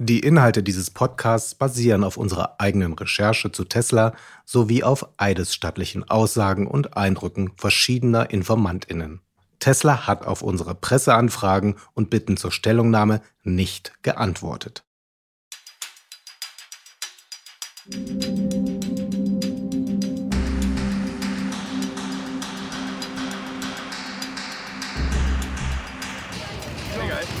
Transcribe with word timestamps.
Die 0.00 0.20
Inhalte 0.20 0.62
dieses 0.62 0.90
Podcasts 0.90 1.56
basieren 1.56 2.04
auf 2.04 2.16
unserer 2.16 2.60
eigenen 2.60 2.92
Recherche 2.92 3.50
zu 3.50 3.64
Tesla 3.64 4.14
sowie 4.44 4.84
auf 4.84 5.08
eidesstattlichen 5.16 6.08
Aussagen 6.08 6.68
und 6.68 6.96
Eindrücken 6.96 7.50
verschiedener 7.56 8.30
Informantinnen. 8.30 9.22
Tesla 9.58 10.06
hat 10.06 10.24
auf 10.24 10.42
unsere 10.42 10.76
Presseanfragen 10.76 11.74
und 11.94 12.10
Bitten 12.10 12.36
zur 12.36 12.52
Stellungnahme 12.52 13.22
nicht 13.42 13.92
geantwortet. 14.02 14.84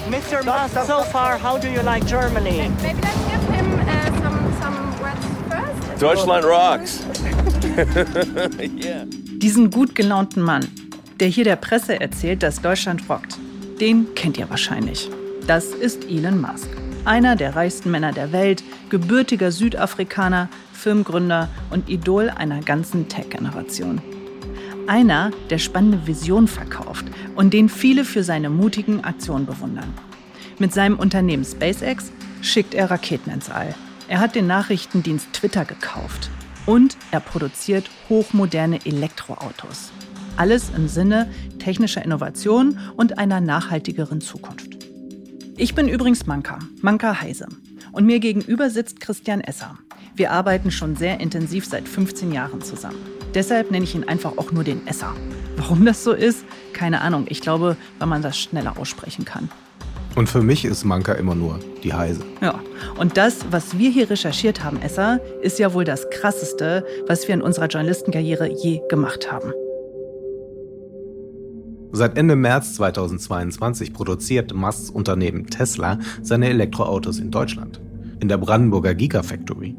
Mr. 0.08 0.42
Musk, 0.42 0.74
so 0.86 1.02
far, 1.02 1.36
how 1.36 1.58
do 1.58 1.68
you 1.68 1.82
like 1.82 2.02
Germany? 2.06 2.70
Maybe 2.82 3.00
let's 3.02 3.24
give 3.28 3.42
him 3.54 3.78
uh, 3.80 4.04
some, 4.22 4.52
some 4.62 5.00
words 5.02 5.26
first. 5.50 6.00
Deutschland 6.00 6.44
rocks. 6.46 7.04
yeah. 8.58 9.04
Diesen 9.38 9.70
gut 9.70 9.94
gelaunten 9.94 10.42
Mann, 10.42 10.66
der 11.20 11.28
hier 11.28 11.44
der 11.44 11.56
Presse 11.56 12.00
erzählt, 12.00 12.42
dass 12.42 12.62
Deutschland 12.62 13.02
rockt, 13.10 13.36
den 13.80 14.14
kennt 14.14 14.38
ihr 14.38 14.48
wahrscheinlich. 14.48 15.10
Das 15.46 15.66
ist 15.66 16.04
Elon 16.04 16.40
Musk. 16.40 16.68
Einer 17.04 17.36
der 17.36 17.54
reichsten 17.54 17.90
Männer 17.90 18.12
der 18.12 18.32
Welt, 18.32 18.64
gebürtiger 18.88 19.52
Südafrikaner, 19.52 20.48
Firmengründer 20.72 21.50
und 21.70 21.90
Idol 21.90 22.30
einer 22.30 22.60
ganzen 22.60 23.08
Tech-Generation. 23.10 24.00
Einer, 24.88 25.32
der 25.50 25.58
spannende 25.58 26.06
Visionen 26.06 26.48
verkauft 26.48 27.04
und 27.36 27.52
den 27.52 27.68
viele 27.68 28.06
für 28.06 28.24
seine 28.24 28.48
mutigen 28.48 29.04
Aktionen 29.04 29.44
bewundern. 29.44 29.92
Mit 30.58 30.72
seinem 30.72 30.98
Unternehmen 30.98 31.44
SpaceX 31.44 32.10
schickt 32.40 32.72
er 32.72 32.90
Raketen 32.90 33.30
ins 33.30 33.50
All. 33.50 33.74
Er 34.08 34.18
hat 34.18 34.34
den 34.34 34.46
Nachrichtendienst 34.46 35.30
Twitter 35.34 35.66
gekauft. 35.66 36.30
Und 36.64 36.96
er 37.10 37.20
produziert 37.20 37.90
hochmoderne 38.08 38.78
Elektroautos. 38.86 39.92
Alles 40.38 40.70
im 40.74 40.88
Sinne 40.88 41.30
technischer 41.58 42.02
Innovation 42.02 42.78
und 42.96 43.18
einer 43.18 43.42
nachhaltigeren 43.42 44.22
Zukunft. 44.22 44.78
Ich 45.58 45.74
bin 45.74 45.88
übrigens 45.88 46.26
Manka, 46.26 46.60
Manka 46.80 47.20
Heise. 47.20 47.48
Und 47.92 48.06
mir 48.06 48.20
gegenüber 48.20 48.70
sitzt 48.70 49.00
Christian 49.00 49.42
Esser. 49.42 49.76
Wir 50.14 50.30
arbeiten 50.30 50.70
schon 50.70 50.96
sehr 50.96 51.20
intensiv 51.20 51.66
seit 51.66 51.86
15 51.86 52.32
Jahren 52.32 52.62
zusammen. 52.62 53.17
Deshalb 53.34 53.70
nenne 53.70 53.84
ich 53.84 53.94
ihn 53.94 54.04
einfach 54.04 54.38
auch 54.38 54.52
nur 54.52 54.64
den 54.64 54.86
Esser. 54.86 55.14
Warum 55.56 55.84
das 55.84 56.04
so 56.04 56.12
ist, 56.12 56.44
keine 56.72 57.00
Ahnung. 57.00 57.26
Ich 57.28 57.40
glaube, 57.40 57.76
weil 57.98 58.08
man 58.08 58.22
das 58.22 58.38
schneller 58.38 58.78
aussprechen 58.78 59.24
kann. 59.24 59.50
Und 60.14 60.28
für 60.28 60.42
mich 60.42 60.64
ist 60.64 60.84
Manka 60.84 61.12
immer 61.12 61.34
nur 61.34 61.60
die 61.84 61.92
Heise. 61.92 62.22
Ja, 62.40 62.58
und 62.98 63.16
das, 63.16 63.46
was 63.50 63.78
wir 63.78 63.90
hier 63.90 64.10
recherchiert 64.10 64.64
haben, 64.64 64.80
Esser, 64.82 65.20
ist 65.42 65.58
ja 65.58 65.74
wohl 65.74 65.84
das 65.84 66.10
Krasseste, 66.10 66.84
was 67.06 67.28
wir 67.28 67.34
in 67.34 67.42
unserer 67.42 67.66
Journalistenkarriere 67.66 68.48
je 68.50 68.80
gemacht 68.88 69.30
haben. 69.30 69.52
Seit 71.92 72.18
Ende 72.18 72.36
März 72.36 72.74
2022 72.74 73.92
produziert 73.92 74.52
Musks 74.52 74.90
Unternehmen 74.90 75.46
Tesla 75.46 75.98
seine 76.22 76.48
Elektroautos 76.48 77.18
in 77.18 77.30
Deutschland, 77.30 77.80
in 78.20 78.28
der 78.28 78.38
Brandenburger 78.38 78.94
Gigafactory. 78.94 79.74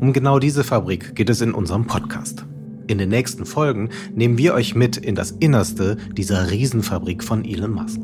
Um 0.00 0.12
genau 0.12 0.38
diese 0.38 0.64
Fabrik 0.64 1.14
geht 1.14 1.30
es 1.30 1.40
in 1.40 1.52
unserem 1.52 1.86
Podcast. 1.86 2.44
In 2.86 2.98
den 2.98 3.08
nächsten 3.08 3.46
Folgen 3.46 3.90
nehmen 4.14 4.38
wir 4.38 4.54
euch 4.54 4.74
mit 4.74 4.96
in 4.96 5.14
das 5.14 5.30
Innerste 5.30 5.96
dieser 6.16 6.50
Riesenfabrik 6.50 7.22
von 7.22 7.44
Elon 7.44 7.72
Musk. 7.72 8.00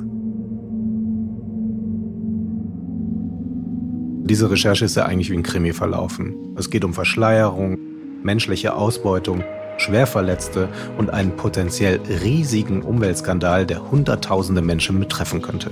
Diese 4.29 4.51
Recherche 4.51 4.85
ist 4.85 4.95
ja 4.95 5.07
eigentlich 5.07 5.31
wie 5.31 5.37
ein 5.37 5.43
Krimi 5.43 5.73
verlaufen. 5.73 6.35
Es 6.57 6.71
geht 6.71 6.85
um 6.85 6.93
Verschleierung, 6.93 7.79
menschliche 8.23 8.75
Ausbeutung, 8.75 9.43
Schwerverletzte 9.79 10.69
und 10.99 11.11
einen 11.11 11.37
potenziell 11.37 12.01
riesigen 12.23 12.83
Umweltskandal, 12.83 13.65
der 13.65 13.91
Hunderttausende 13.91 14.61
Menschen 14.61 15.01
betreffen 15.01 15.41
könnte. 15.41 15.71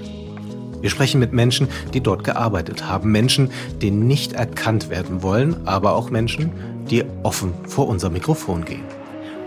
Wir 0.81 0.91
sprechen 0.91 1.21
mit 1.21 1.33
Menschen, 1.33 1.69
die 1.95 2.01
dort 2.01 2.25
gearbeitet 2.25 2.89
haben, 2.89 3.11
Menschen, 3.13 3.51
die 3.83 3.91
nicht 3.91 4.33
erkannt 4.33 4.89
werden 4.89 5.23
wollen, 5.23 5.67
aber 5.67 5.95
auch 5.95 6.11
Menschen, 6.11 6.51
die 6.89 7.05
offen 7.25 7.53
vor 7.67 7.89
unser 7.89 8.09
Mikrofon 8.09 8.65
gehen. 8.65 8.85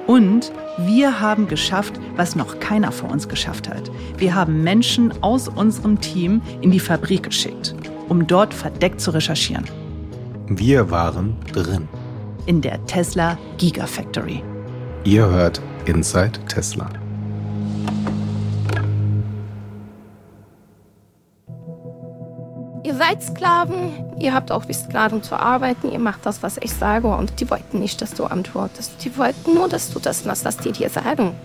Und 0.09 0.51
wir 0.79 1.19
haben 1.19 1.47
geschafft, 1.47 1.99
was 2.15 2.35
noch 2.35 2.59
keiner 2.59 2.91
vor 2.91 3.11
uns 3.11 3.29
geschafft 3.29 3.69
hat. 3.69 3.91
Wir 4.17 4.33
haben 4.33 4.63
Menschen 4.63 5.13
aus 5.21 5.47
unserem 5.47 6.01
Team 6.01 6.41
in 6.61 6.71
die 6.71 6.79
Fabrik 6.79 7.21
geschickt, 7.21 7.75
um 8.07 8.25
dort 8.25 8.51
verdeckt 8.51 8.99
zu 9.01 9.11
recherchieren. 9.11 9.65
Wir 10.47 10.89
waren 10.89 11.37
drin. 11.53 11.87
In 12.47 12.59
der 12.59 12.83
Tesla 12.87 13.37
Gigafactory. 13.59 14.41
Ihr 15.03 15.29
hört 15.29 15.61
Inside 15.85 16.39
Tesla. 16.47 16.89
Ihr 22.89 22.95
seid 22.95 23.21
Sklaven, 23.21 24.17
ihr 24.19 24.33
habt 24.33 24.51
auch 24.51 24.67
wie 24.67 24.73
Sklaven 24.73 25.21
zu 25.21 25.35
arbeiten, 25.35 25.91
ihr 25.91 25.99
macht 25.99 26.25
das, 26.25 26.41
was 26.41 26.57
ich 26.59 26.73
sage 26.73 27.07
und 27.07 27.39
die 27.39 27.47
wollten 27.51 27.77
nicht, 27.77 28.01
dass 28.01 28.15
du 28.15 28.25
antwortest. 28.25 28.93
Die 29.03 29.15
wollten 29.15 29.53
nur, 29.53 29.69
dass 29.69 29.91
du 29.91 29.99
das 29.99 30.25
machst, 30.25 30.43
was 30.43 30.57
die 30.57 30.71
dir 30.71 30.89
sagen. 30.89 31.35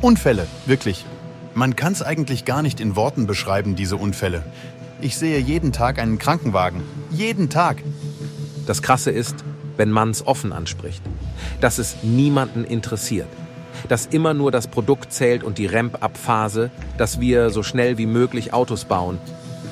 Unfälle, 0.00 0.46
wirklich. 0.66 1.04
Man 1.54 1.74
kann 1.74 1.94
es 1.94 2.00
eigentlich 2.00 2.44
gar 2.44 2.62
nicht 2.62 2.78
in 2.78 2.94
Worten 2.94 3.26
beschreiben, 3.26 3.74
diese 3.74 3.96
Unfälle. 3.96 4.44
Ich 5.00 5.16
sehe 5.16 5.40
jeden 5.40 5.72
Tag 5.72 5.98
einen 5.98 6.20
Krankenwagen. 6.20 6.82
Jeden 7.10 7.50
Tag. 7.50 7.82
Das 8.68 8.82
Krasse 8.82 9.10
ist, 9.10 9.34
wenn 9.76 9.90
man 9.90 10.10
es 10.10 10.24
offen 10.24 10.52
anspricht, 10.52 11.02
dass 11.60 11.78
es 11.78 11.96
niemanden 12.04 12.62
interessiert, 12.62 13.26
dass 13.88 14.06
immer 14.06 14.32
nur 14.32 14.52
das 14.52 14.68
Produkt 14.68 15.12
zählt 15.12 15.42
und 15.42 15.58
die 15.58 15.66
Ramp-up-Phase, 15.66 16.70
dass 16.98 17.18
wir 17.18 17.50
so 17.50 17.64
schnell 17.64 17.98
wie 17.98 18.06
möglich 18.06 18.52
Autos 18.52 18.84
bauen. 18.84 19.18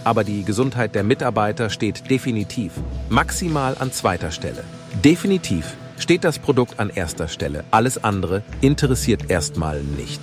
Aber 0.05 0.25
die 0.25 0.45
Gesundheit 0.45 0.95
der 0.95 1.05
Mitarbeiter 1.05 1.71
steht 1.71 2.11
definitiv, 2.11 2.73
maximal 3.09 3.77
an 3.79 3.93
zweiter 3.93 4.31
Stelle. 4.31 4.65
Definitiv 5.05 5.77
steht 5.99 6.25
das 6.25 6.39
Produkt 6.39 6.81
an 6.81 6.91
erster 6.91 7.29
Stelle. 7.29 7.65
Alles 7.71 8.03
andere 8.03 8.43
interessiert 8.61 9.31
erstmal 9.31 9.83
nicht. 9.83 10.21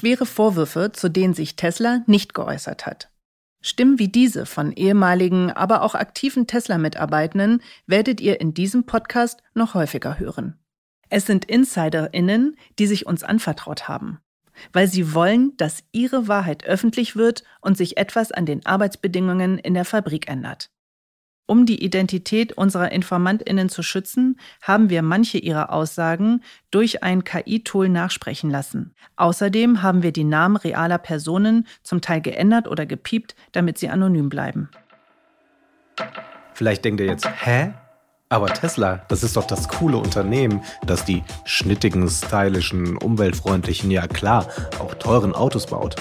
schwere 0.00 0.24
Vorwürfe, 0.24 0.92
zu 0.92 1.10
denen 1.10 1.34
sich 1.34 1.56
Tesla 1.56 2.02
nicht 2.06 2.32
geäußert 2.32 2.86
hat. 2.86 3.10
Stimmen 3.60 3.98
wie 3.98 4.08
diese 4.08 4.46
von 4.46 4.72
ehemaligen, 4.72 5.50
aber 5.50 5.82
auch 5.82 5.94
aktiven 5.94 6.46
Tesla-Mitarbeitenden 6.46 7.60
werdet 7.86 8.20
ihr 8.22 8.40
in 8.40 8.54
diesem 8.54 8.86
Podcast 8.86 9.42
noch 9.52 9.74
häufiger 9.74 10.18
hören. 10.18 10.59
Es 11.10 11.26
sind 11.26 11.44
InsiderInnen, 11.44 12.56
die 12.78 12.86
sich 12.86 13.04
uns 13.04 13.24
anvertraut 13.24 13.88
haben, 13.88 14.20
weil 14.72 14.86
sie 14.86 15.12
wollen, 15.12 15.56
dass 15.56 15.82
ihre 15.90 16.28
Wahrheit 16.28 16.64
öffentlich 16.64 17.16
wird 17.16 17.42
und 17.60 17.76
sich 17.76 17.96
etwas 17.96 18.30
an 18.30 18.46
den 18.46 18.64
Arbeitsbedingungen 18.64 19.58
in 19.58 19.74
der 19.74 19.84
Fabrik 19.84 20.28
ändert. 20.30 20.70
Um 21.46 21.66
die 21.66 21.82
Identität 21.84 22.52
unserer 22.52 22.92
Informantinnen 22.92 23.68
zu 23.68 23.82
schützen, 23.82 24.38
haben 24.62 24.88
wir 24.88 25.02
manche 25.02 25.36
ihrer 25.36 25.72
Aussagen 25.72 26.44
durch 26.70 27.02
ein 27.02 27.24
KI-Tool 27.24 27.88
nachsprechen 27.88 28.50
lassen. 28.50 28.94
Außerdem 29.16 29.82
haben 29.82 30.04
wir 30.04 30.12
die 30.12 30.22
Namen 30.22 30.54
realer 30.54 30.98
Personen 30.98 31.66
zum 31.82 32.02
Teil 32.02 32.20
geändert 32.20 32.68
oder 32.68 32.86
gepiept, 32.86 33.34
damit 33.50 33.78
sie 33.78 33.88
anonym 33.88 34.28
bleiben. 34.28 34.70
Vielleicht 36.54 36.84
denkt 36.84 37.00
ihr 37.00 37.08
jetzt, 37.08 37.28
hä? 37.44 37.72
Aber 38.32 38.46
Tesla, 38.46 39.00
das 39.08 39.24
ist 39.24 39.36
doch 39.36 39.44
das 39.44 39.66
coole 39.66 39.96
Unternehmen, 39.96 40.62
das 40.86 41.04
die 41.04 41.24
schnittigen, 41.44 42.08
stylischen, 42.08 42.96
umweltfreundlichen, 42.96 43.90
ja 43.90 44.06
klar, 44.06 44.46
auch 44.78 44.94
teuren 44.94 45.34
Autos 45.34 45.66
baut. 45.66 45.96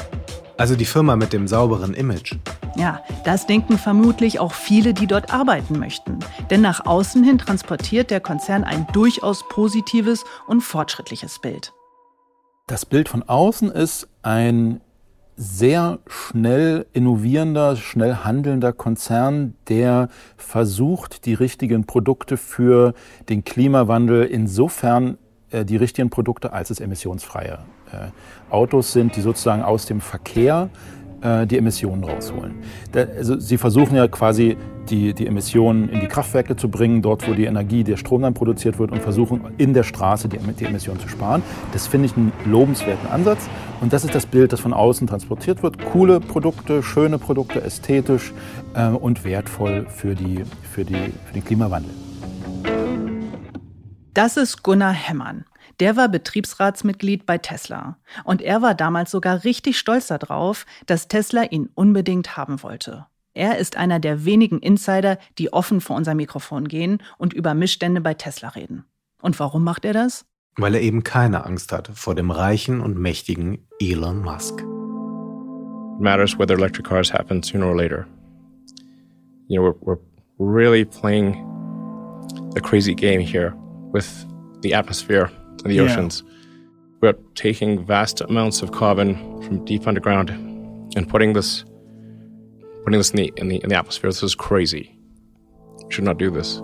Also 0.55 0.75
die 0.75 0.85
Firma 0.85 1.15
mit 1.15 1.33
dem 1.33 1.47
sauberen 1.47 1.95
Image. 1.95 2.35
Ja, 2.75 3.01
das 3.25 3.47
denken 3.47 3.79
vermutlich 3.79 4.39
auch 4.39 4.53
viele, 4.53 4.93
die 4.93 5.07
dort 5.07 5.33
arbeiten 5.33 5.79
möchten. 5.79 6.19
Denn 6.51 6.61
nach 6.61 6.85
außen 6.85 7.23
hin 7.23 7.39
transportiert 7.39 8.11
der 8.11 8.19
Konzern 8.19 8.63
ein 8.63 8.85
durchaus 8.93 9.47
positives 9.49 10.23
und 10.45 10.61
fortschrittliches 10.61 11.39
Bild. 11.39 11.73
Das 12.67 12.85
Bild 12.85 13.09
von 13.09 13.23
außen 13.23 13.71
ist 13.71 14.07
ein 14.21 14.81
sehr 15.41 15.99
schnell 16.05 16.85
innovierender, 16.91 17.77
schnell 17.77 18.13
handelnder 18.25 18.73
Konzern, 18.73 19.55
der 19.69 20.09
versucht, 20.35 21.25
die 21.25 21.33
richtigen 21.33 21.85
Produkte 21.85 22.35
für 22.35 22.93
den 23.29 23.45
Klimawandel 23.45 24.25
insofern 24.25 25.17
äh, 25.51 25.63
die 25.63 25.77
richtigen 25.77 26.09
Produkte, 26.09 26.51
als 26.51 26.71
es 26.71 26.81
emissionsfreie 26.81 27.59
äh, 27.93 28.09
Autos 28.53 28.91
sind, 28.91 29.15
die 29.15 29.21
sozusagen 29.21 29.63
aus 29.63 29.85
dem 29.85 30.01
Verkehr 30.01 30.69
äh, 31.21 31.45
die 31.45 31.57
Emissionen 31.57 32.03
rausholen. 32.03 32.55
Also 32.93 33.39
sie 33.39 33.57
versuchen 33.57 33.95
ja 33.95 34.07
quasi 34.07 34.57
die, 34.89 35.13
die 35.13 35.27
Emissionen 35.27 35.89
in 35.89 35.99
die 35.99 36.07
Kraftwerke 36.07 36.55
zu 36.55 36.69
bringen, 36.69 37.01
dort 37.01 37.27
wo 37.27 37.33
die 37.33 37.45
Energie, 37.45 37.83
der 37.83 37.97
Strom 37.97 38.23
dann 38.23 38.33
produziert 38.33 38.79
wird 38.79 38.91
und 38.91 39.01
versuchen 39.01 39.41
in 39.57 39.73
der 39.73 39.83
Straße 39.83 40.29
die, 40.29 40.37
die 40.37 40.65
Emissionen 40.65 40.99
zu 40.99 41.07
sparen. 41.07 41.43
Das 41.73 41.87
finde 41.87 42.07
ich 42.07 42.17
einen 42.17 42.31
lobenswerten 42.45 43.09
Ansatz 43.09 43.49
und 43.81 43.93
das 43.93 44.03
ist 44.03 44.15
das 44.15 44.25
Bild, 44.25 44.53
das 44.53 44.59
von 44.59 44.73
außen 44.73 45.07
transportiert 45.07 45.63
wird. 45.63 45.83
Coole 45.85 46.19
Produkte, 46.19 46.83
schöne 46.83 47.19
Produkte, 47.19 47.61
ästhetisch 47.61 48.33
äh, 48.73 48.87
und 48.87 49.23
wertvoll 49.23 49.85
für, 49.87 50.15
die, 50.15 50.43
für, 50.63 50.83
die, 50.83 51.13
für 51.25 51.33
den 51.33 51.45
Klimawandel. 51.45 51.91
Das 54.13 54.37
ist 54.37 54.63
Gunnar 54.63 54.93
Hemmern. 54.93 55.45
Der 55.79 55.95
war 55.95 56.09
Betriebsratsmitglied 56.09 57.25
bei 57.25 57.37
Tesla. 57.37 57.97
Und 58.25 58.41
er 58.41 58.61
war 58.61 58.75
damals 58.75 59.11
sogar 59.11 59.45
richtig 59.45 59.79
stolz 59.79 60.07
darauf, 60.07 60.65
dass 60.85 61.07
Tesla 61.07 61.43
ihn 61.43 61.69
unbedingt 61.73 62.35
haben 62.35 62.61
wollte. 62.63 63.05
Er 63.33 63.57
ist 63.57 63.77
einer 63.77 63.99
der 63.99 64.25
wenigen 64.25 64.59
Insider, 64.59 65.17
die 65.37 65.53
offen 65.53 65.79
vor 65.79 65.95
unser 65.95 66.15
Mikrofon 66.15 66.67
gehen 66.67 67.01
und 67.17 67.31
über 67.33 67.53
Missstände 67.53 68.01
bei 68.01 68.13
Tesla 68.13 68.49
reden. 68.49 68.83
Und 69.21 69.39
warum 69.39 69.63
macht 69.63 69.85
er 69.85 69.93
das? 69.93 70.25
Weil 70.57 70.75
er 70.75 70.81
eben 70.81 71.03
keine 71.03 71.45
Angst 71.45 71.71
hat 71.71 71.89
vor 71.93 72.15
dem 72.15 72.31
reichen 72.31 72.81
und 72.81 72.97
mächtigen 72.97 73.65
Elon 73.79 74.21
Musk. 74.21 74.59
It 74.59 76.01
matters 76.01 76.37
whether 76.37 76.55
electric 76.55 76.89
cars 76.89 77.13
happen 77.13 77.41
sooner 77.41 77.67
or 77.67 77.75
later. 77.75 78.05
You 79.47 79.61
know, 79.61 79.75
we're, 79.81 79.97
we're 80.37 80.53
really 80.53 80.83
playing 80.83 81.35
a 82.57 82.61
crazy 82.61 82.93
game 82.93 83.21
here 83.21 83.53
with 83.93 84.05
the 84.61 84.73
atmosphere 84.73 85.29
and 85.61 85.71
the 85.71 85.75
yeah. 85.75 85.83
oceans. 85.83 86.23
We're 87.01 87.13
taking 87.35 87.85
vast 87.85 88.21
amounts 88.21 88.61
of 88.61 88.71
carbon 88.71 89.41
from 89.41 89.63
deep 89.65 89.87
underground 89.87 90.29
and 90.95 91.07
putting 91.07 91.33
this 91.33 91.63
putting 92.83 92.99
this 92.99 93.11
in 93.11 93.17
the 93.17 93.33
in 93.37 93.47
the 93.47 93.57
in 93.57 93.69
the 93.69 93.75
atmosphere. 93.75 94.09
This 94.09 94.23
is 94.23 94.35
crazy. 94.35 94.95
We 95.85 95.93
should 95.93 96.03
not 96.03 96.17
do 96.17 96.29
this. 96.29 96.61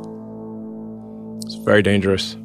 It's 1.45 1.55
very 1.63 1.81
dangerous. 1.81 2.37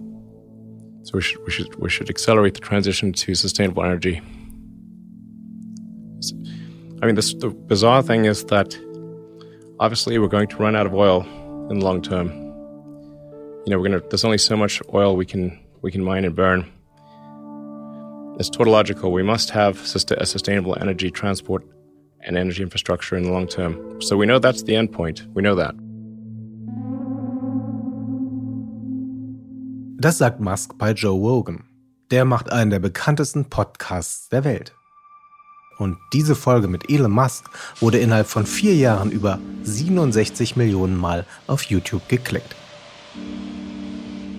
So 1.02 1.12
we 1.14 1.23
should 1.23 1.44
we 1.44 1.50
should 1.50 1.75
we 1.76 1.91
should 1.91 2.11
accelerate 2.11 2.55
the 2.55 2.61
transition 2.61 3.12
to 3.12 3.35
sustainable 3.35 3.82
energy. 3.82 4.20
I 7.03 7.06
mean, 7.06 7.14
this, 7.14 7.32
the 7.32 7.49
bizarre 7.49 8.03
thing 8.03 8.26
is 8.26 8.44
that 8.46 8.79
obviously 9.79 10.19
we're 10.19 10.29
going 10.29 10.49
to 10.49 10.56
run 10.56 10.76
out 10.76 10.85
of 10.85 10.94
oil 10.94 11.23
in 11.70 11.79
the 11.79 11.85
long 11.85 12.03
term. 12.03 12.29
You 13.64 13.70
know, 13.70 13.79
we're 13.79 13.88
gonna. 13.88 14.03
There's 14.11 14.25
only 14.25 14.38
so 14.38 14.56
much 14.56 14.82
oil 14.93 15.17
we 15.17 15.25
can 15.25 15.58
we 15.82 15.91
can 15.91 16.03
mine 16.03 16.25
and 16.25 16.35
burn. 16.35 16.67
It's 18.38 18.50
tautological. 18.50 19.12
We 19.12 19.23
must 19.23 19.50
have 19.50 19.79
a 19.85 20.27
sustainable 20.27 20.77
energy 20.81 21.11
transport 21.11 21.65
and 22.27 22.37
energy 22.37 22.62
infrastructure 22.62 23.17
in 23.17 23.25
the 23.25 23.31
long 23.31 23.47
term. 23.47 24.00
So 24.00 24.17
we 24.17 24.27
know 24.27 24.38
that's 24.38 24.62
the 24.62 24.77
end 24.77 24.93
point. 24.93 25.27
We 25.35 25.43
know 25.43 25.55
that. 25.56 25.75
Das 30.00 30.17
sagt 30.17 30.41
Musk 30.41 30.79
bei 30.79 30.93
Joe 30.93 31.19
Rogan. 31.19 31.65
Der 32.11 32.25
macht 32.25 32.50
einen 32.50 32.71
der 32.71 32.79
bekanntesten 32.79 33.44
Podcasts 33.44 34.31
der 34.31 34.44
Welt. 34.44 34.73
Und 35.79 35.99
diese 36.12 36.35
Folge 36.35 36.69
mit 36.69 36.91
Elon 36.91 37.11
Musk 37.11 37.44
wurde 37.81 37.99
innerhalb 37.99 38.27
von 38.27 38.47
vier 38.47 38.75
Jahren 38.75 39.11
über 39.11 39.38
67 39.62 40.56
Millionen 40.56 40.97
Mal 40.97 41.27
auf 41.47 41.65
YouTube 41.65 42.09
geklickt. 42.09 42.55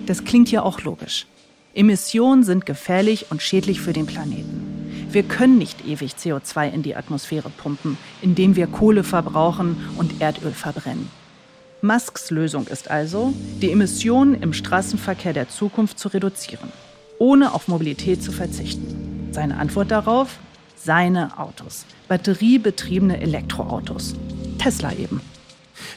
Das 0.06 0.24
klingt 0.24 0.50
ja 0.50 0.62
auch 0.62 0.80
logisch. 0.82 1.26
Emissionen 1.74 2.42
sind 2.42 2.66
gefährlich 2.66 3.26
und 3.30 3.40
schädlich 3.42 3.80
für 3.80 3.92
den 3.92 4.06
Planeten. 4.06 5.08
Wir 5.10 5.22
können 5.22 5.58
nicht 5.58 5.86
ewig 5.86 6.14
CO2 6.14 6.70
in 6.70 6.82
die 6.82 6.96
Atmosphäre 6.96 7.50
pumpen, 7.50 7.98
indem 8.20 8.56
wir 8.56 8.66
Kohle 8.66 9.04
verbrauchen 9.04 9.76
und 9.96 10.20
Erdöl 10.20 10.52
verbrennen. 10.52 11.08
Musks 11.82 12.30
Lösung 12.30 12.66
ist 12.68 12.90
also, 12.90 13.34
die 13.60 13.72
Emissionen 13.72 14.40
im 14.40 14.52
Straßenverkehr 14.52 15.32
der 15.32 15.48
Zukunft 15.48 15.98
zu 15.98 16.08
reduzieren, 16.08 16.70
ohne 17.18 17.52
auf 17.52 17.68
Mobilität 17.68 18.22
zu 18.22 18.32
verzichten. 18.32 19.28
Seine 19.32 19.58
Antwort 19.58 19.90
darauf? 19.90 20.38
Seine 20.76 21.38
Autos. 21.38 21.84
Batteriebetriebene 22.08 23.20
Elektroautos. 23.20 24.14
Tesla 24.58 24.92
eben. 24.92 25.20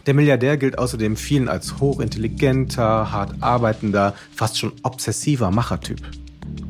Der 0.05 0.13
Milliardär 0.13 0.57
gilt 0.57 0.77
außerdem 0.77 1.15
vielen 1.15 1.49
als 1.49 1.79
hochintelligenter, 1.79 3.11
hart 3.11 3.35
arbeitender, 3.41 4.13
fast 4.33 4.57
schon 4.57 4.73
obsessiver 4.83 5.51
Machertyp. 5.51 6.01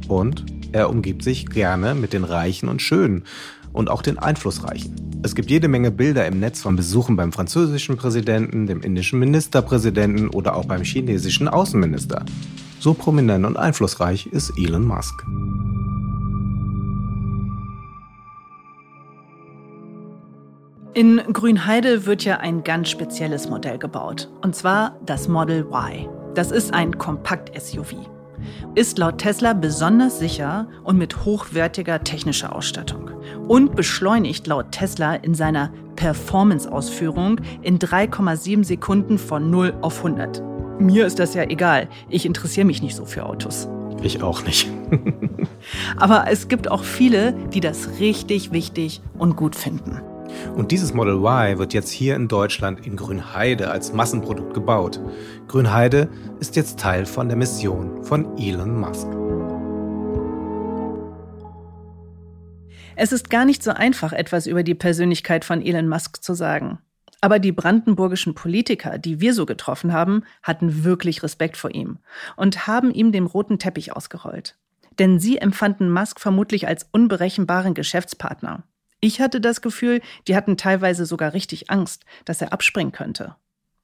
Und 0.08 0.46
er 0.72 0.90
umgibt 0.90 1.24
sich 1.24 1.48
gerne 1.48 1.96
mit 1.96 2.14
den 2.14 2.24
Reichen 2.24 2.70
und 2.70 2.82
Schönen 2.82 3.24
und 3.74 3.90
auch 3.90 4.02
den 4.02 4.18
Einflussreichen. 4.18 4.96
Es 5.24 5.36
gibt 5.36 5.50
jede 5.50 5.68
Menge 5.68 5.92
Bilder 5.92 6.26
im 6.28 6.40
Netz 6.40 6.62
von 6.62 6.76
Besuchen 6.76 7.16
beim 7.16 7.32
französischen 7.32 7.98
Präsidenten, 7.98 8.68
dem 8.68 8.82
indischen 8.82 9.20
Ministerpräsidenten 9.20 10.30
oder 10.30 10.56
auch 10.56 10.66
beim 10.66 10.84
chinesischen 10.84 11.48
Außenminister. 11.48 12.24
So 12.80 12.94
prominent 12.94 13.46
und 13.46 13.58
einflussreich 13.58 14.28
ist 14.28 14.54
Elon 14.58 14.86
Musk. 14.86 15.26
In 20.96 21.22
Grünheide 21.34 22.06
wird 22.06 22.24
ja 22.24 22.38
ein 22.38 22.64
ganz 22.64 22.88
spezielles 22.88 23.50
Modell 23.50 23.78
gebaut. 23.78 24.30
Und 24.42 24.56
zwar 24.56 24.98
das 25.06 25.28
Model 25.28 25.66
Y. 25.70 26.08
Das 26.36 26.52
ist 26.52 26.74
ein 26.74 26.98
Kompakt-SUV. 26.98 27.96
Ist 28.76 28.98
laut 28.98 29.18
Tesla 29.18 29.52
besonders 29.52 30.20
sicher 30.20 30.70
und 30.86 30.98
mit 30.98 31.26
hochwertiger 31.26 32.02
technischer 32.02 32.56
Ausstattung. 32.56 33.10
Und 33.50 33.76
beschleunigt 33.76 34.48
laut 34.48 34.72
Tesla 34.72 35.16
in 35.16 35.36
seiner 35.36 35.70
Performance-Ausführung 35.98 37.42
in 37.62 37.78
3,7 37.78 38.64
Sekunden 38.64 39.18
von 39.18 39.50
0 39.52 39.74
auf 39.82 39.98
100. 39.98 40.42
Mir 40.80 41.06
ist 41.06 41.20
das 41.20 41.34
ja 41.34 41.44
egal. 41.44 41.90
Ich 42.08 42.26
interessiere 42.26 42.68
mich 42.68 42.82
nicht 42.82 42.96
so 42.96 43.04
für 43.04 43.26
Autos. 43.26 43.68
Ich 44.02 44.24
auch 44.24 44.46
nicht. 44.46 44.70
Aber 45.98 46.28
es 46.32 46.48
gibt 46.48 46.72
auch 46.72 46.86
viele, 46.86 47.34
die 47.54 47.60
das 47.60 48.00
richtig 48.00 48.54
wichtig 48.54 49.02
und 49.18 49.36
gut 49.36 49.58
finden. 49.58 50.00
Und 50.56 50.72
dieses 50.72 50.94
Model 50.94 51.16
Y 51.16 51.58
wird 51.58 51.74
jetzt 51.74 51.92
hier 51.92 52.16
in 52.16 52.28
Deutschland 52.28 52.86
in 52.86 52.96
Grünheide 52.96 53.70
als 53.70 53.94
Massenprodukt 53.94 54.54
gebaut. 54.54 55.00
Grünheide 55.48 56.10
ist 56.40 56.56
jetzt 56.56 56.80
Teil 56.80 57.06
von 57.06 57.28
der 57.28 57.38
Mission 57.38 58.04
von 58.04 58.38
Elon 58.38 58.80
Musk. 58.80 59.08
Es 62.98 63.12
ist 63.12 63.30
gar 63.30 63.44
nicht 63.44 63.62
so 63.62 63.72
einfach, 63.72 64.14
etwas 64.14 64.48
über 64.48 64.64
die 64.64 64.76
Persönlichkeit 64.76 65.44
von 65.44 65.62
Elon 65.62 65.90
Musk 65.90 66.24
zu 66.24 66.34
sagen. 66.34 66.80
Aber 67.22 67.40
die 67.40 67.52
brandenburgischen 67.52 68.36
Politiker, 68.36 68.98
die 68.98 69.20
wir 69.20 69.34
so 69.34 69.46
getroffen 69.46 69.92
haben, 69.92 70.24
hatten 70.44 70.84
wirklich 70.84 71.24
Respekt 71.24 71.58
vor 71.58 71.74
ihm 71.74 71.98
und 72.36 72.68
haben 72.68 72.92
ihm 72.92 73.12
den 73.12 73.26
roten 73.26 73.60
Teppich 73.60 73.96
ausgerollt. 73.96 74.58
Denn 75.00 75.20
sie 75.20 75.40
empfanden 75.40 75.92
Musk 75.92 76.20
vermutlich 76.20 76.68
als 76.68 76.88
unberechenbaren 76.92 77.74
Geschäftspartner. 77.74 78.64
Ich 79.06 79.22
hatte 79.22 79.40
das 79.40 79.62
Gefühl, 79.62 80.02
die 80.28 80.36
hatten 80.36 80.58
teilweise 80.58 81.06
sogar 81.06 81.36
richtig 81.36 81.70
Angst, 81.70 82.06
dass 82.26 82.42
er 82.42 82.52
abspringen 82.52 82.92
könnte. 82.92 83.36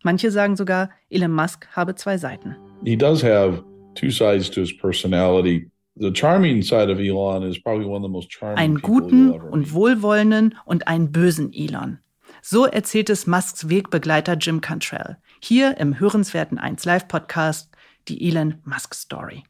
Manche 0.02 0.32
sagen 0.32 0.56
sogar, 0.56 0.90
Elon 1.12 1.32
Musk 1.32 1.68
habe 1.74 1.94
zwei 1.94 2.18
Seiten. 2.18 2.56
He 2.84 2.98
does 2.98 3.24
have 3.24 3.64
two 3.94 4.10
sides 4.10 4.50
to 4.50 4.62
his 4.62 4.76
personality. 4.76 5.70
The 5.96 6.12
charming 6.12 6.64
side 6.64 6.92
of 6.92 6.98
Elon 6.98 7.44
is 7.44 7.62
probably 7.62 7.86
one 7.86 7.98
of 7.98 8.02
the 8.02 8.12
most 8.12 8.34
charming 8.34 8.58
Einen 8.58 8.82
guten 8.82 9.30
und 9.30 9.74
wohlwollenden 9.74 10.56
und 10.66 10.88
einen 10.88 11.12
bösen 11.12 11.54
Elon. 11.54 12.00
So 12.42 12.66
erzählt 12.66 13.12
es 13.12 13.28
Musks 13.28 13.70
Wegbegleiter 13.70 14.34
Jim 14.38 14.60
Cantrell. 14.60 15.18
Hier 15.40 15.78
im 15.78 16.00
hörenswerten 16.00 16.58
1 16.58 16.84
Live 16.86 17.08
Podcast 17.08 17.70
die 18.08 18.28
Elon 18.28 18.56
Musk 18.66 18.96
Story. 18.96 19.44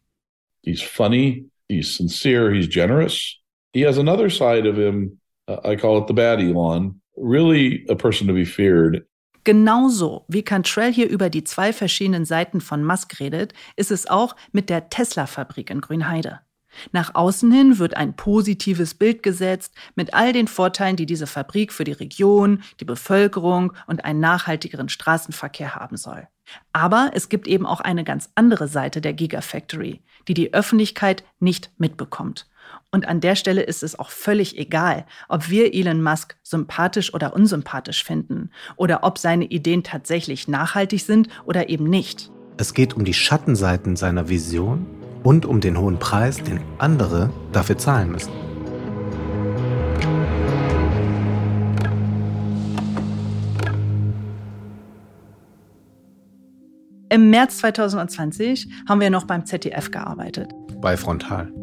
He's 0.64 0.82
funny, 0.82 1.50
he's 1.70 1.96
sincere, 1.96 2.54
he's 2.54 2.68
generous. 2.68 3.38
He 3.74 3.86
has 3.86 3.98
another 3.98 4.30
side 4.30 4.68
of 4.68 4.76
him 4.76 5.21
I 5.48 5.76
call 5.76 6.00
it 6.00 6.08
the 6.08 6.14
bad 6.14 6.40
Elon, 6.40 7.02
really 7.18 7.86
a 7.90 7.96
person 7.96 8.28
to 8.28 8.34
be 8.34 8.46
feared. 8.46 9.06
Genauso 9.44 10.26
wie 10.28 10.44
Cantrell 10.44 10.94
hier 10.94 11.10
über 11.10 11.30
die 11.32 11.44
zwei 11.44 11.74
verschiedenen 11.74 12.26
Seiten 12.26 12.62
von 12.62 12.84
Musk 12.84 13.20
redet, 13.20 13.54
ist 13.76 13.90
es 13.90 14.08
auch 14.08 14.36
mit 14.52 14.70
der 14.70 14.90
Tesla-Fabrik 14.90 15.72
in 15.72 15.82
Grünheide. 15.82 16.42
Nach 16.92 17.16
außen 17.16 17.52
hin 17.52 17.80
wird 17.80 17.98
ein 17.98 18.16
positives 18.16 18.94
Bild 18.94 19.24
gesetzt 19.24 19.74
mit 19.96 20.14
all 20.14 20.32
den 20.32 20.48
Vorteilen, 20.48 20.96
die 20.96 21.06
diese 21.06 21.28
Fabrik 21.28 21.74
für 21.74 21.84
die 21.84 21.92
Region, 21.92 22.64
die 22.80 22.86
Bevölkerung 22.86 23.74
und 23.88 24.06
einen 24.06 24.20
nachhaltigeren 24.20 24.90
Straßenverkehr 24.90 25.76
haben 25.76 25.98
soll. 25.98 26.28
Aber 26.72 27.12
es 27.14 27.30
gibt 27.30 27.48
eben 27.48 27.66
auch 27.66 27.82
eine 27.82 28.04
ganz 28.04 28.30
andere 28.36 28.68
Seite 28.68 29.02
der 29.02 29.14
Gigafactory, 29.14 30.02
die 30.28 30.34
die 30.34 30.54
Öffentlichkeit 30.54 31.24
nicht 31.40 31.72
mitbekommt. 31.78 32.48
Und 32.94 33.08
an 33.08 33.22
der 33.22 33.36
Stelle 33.36 33.62
ist 33.62 33.84
es 33.84 33.98
auch 33.98 34.10
völlig 34.10 34.58
egal, 34.58 35.06
ob 35.30 35.50
wir 35.50 35.74
Elon 35.74 36.04
Musk 36.04 36.36
sympathisch 36.44 37.14
oder 37.14 37.34
unsympathisch 37.34 38.04
finden 38.04 38.50
oder 38.76 39.06
ob 39.06 39.18
seine 39.18 39.46
Ideen 39.46 39.84
tatsächlich 39.84 40.50
nachhaltig 40.50 41.02
sind 41.02 41.30
oder 41.46 41.70
eben 41.70 41.86
nicht. 41.86 42.30
Es 42.58 42.74
geht 42.74 42.94
um 42.94 43.06
die 43.06 43.14
Schattenseiten 43.14 43.96
seiner 43.96 44.28
Vision 44.28 44.86
und 45.24 45.46
um 45.46 45.62
den 45.62 45.80
hohen 45.80 46.00
Preis, 46.00 46.44
den 46.44 46.60
andere 46.80 47.30
dafür 47.54 47.78
zahlen 47.78 48.12
müssen. 48.12 48.34
Im 57.10 57.30
März 57.30 57.60
2020 57.60 58.68
haben 58.88 59.00
wir 59.00 59.10
noch 59.10 59.24
beim 59.24 59.46
ZDF 59.46 59.92
gearbeitet. 59.92 60.52
Bei 60.82 60.98
Frontal. 60.98 61.54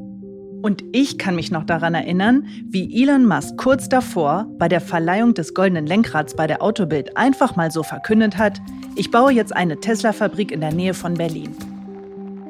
Und 0.68 0.84
ich 0.92 1.16
kann 1.16 1.34
mich 1.34 1.50
noch 1.50 1.64
daran 1.64 1.94
erinnern, 1.94 2.46
wie 2.68 3.02
Elon 3.02 3.24
Musk 3.24 3.56
kurz 3.56 3.88
davor 3.88 4.46
bei 4.58 4.68
der 4.68 4.82
Verleihung 4.82 5.32
des 5.32 5.54
goldenen 5.54 5.86
Lenkrads 5.86 6.36
bei 6.36 6.46
der 6.46 6.60
Autobild 6.60 7.16
einfach 7.16 7.56
mal 7.56 7.70
so 7.70 7.82
verkündet 7.82 8.36
hat, 8.36 8.60
ich 8.94 9.10
baue 9.10 9.32
jetzt 9.32 9.56
eine 9.56 9.80
Tesla-Fabrik 9.80 10.52
in 10.52 10.60
der 10.60 10.74
Nähe 10.74 10.92
von 10.92 11.14
Berlin. 11.14 11.56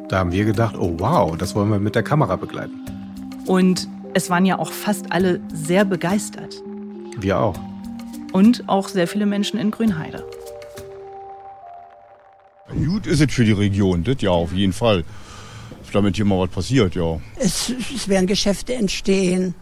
Da 0.08 0.18
haben 0.18 0.32
wir 0.32 0.44
gedacht, 0.44 0.74
oh 0.76 0.96
wow, 0.98 1.36
das 1.36 1.54
wollen 1.54 1.70
wir 1.70 1.78
mit 1.78 1.94
der 1.94 2.02
Kamera 2.02 2.34
begleiten. 2.34 2.74
Und 3.46 3.86
es 4.14 4.28
waren 4.28 4.44
ja 4.44 4.58
auch 4.58 4.72
fast 4.72 5.12
alle 5.12 5.38
sehr 5.54 5.84
begeistert. 5.84 6.60
Wir 7.20 7.38
auch. 7.38 7.54
Und 8.32 8.68
auch 8.68 8.88
sehr 8.88 9.06
viele 9.06 9.26
Menschen 9.26 9.60
in 9.60 9.70
Grünheide. 9.70 10.24
Gut 12.84 13.06
ist 13.06 13.20
es 13.20 13.32
für 13.32 13.44
die 13.44 13.52
Region, 13.52 14.02
das 14.02 14.16
ja 14.22 14.30
auf 14.30 14.52
jeden 14.52 14.72
Fall. 14.72 15.04
Damit 15.92 16.16
hier 16.16 16.24
mal 16.24 16.38
was 16.38 16.50
passiert, 16.50 16.94
ja. 16.94 17.20
Es, 17.36 17.72
es 17.94 18.08
werden 18.08 18.26
Geschäfte 18.26 18.74
entstehen, 18.74 19.54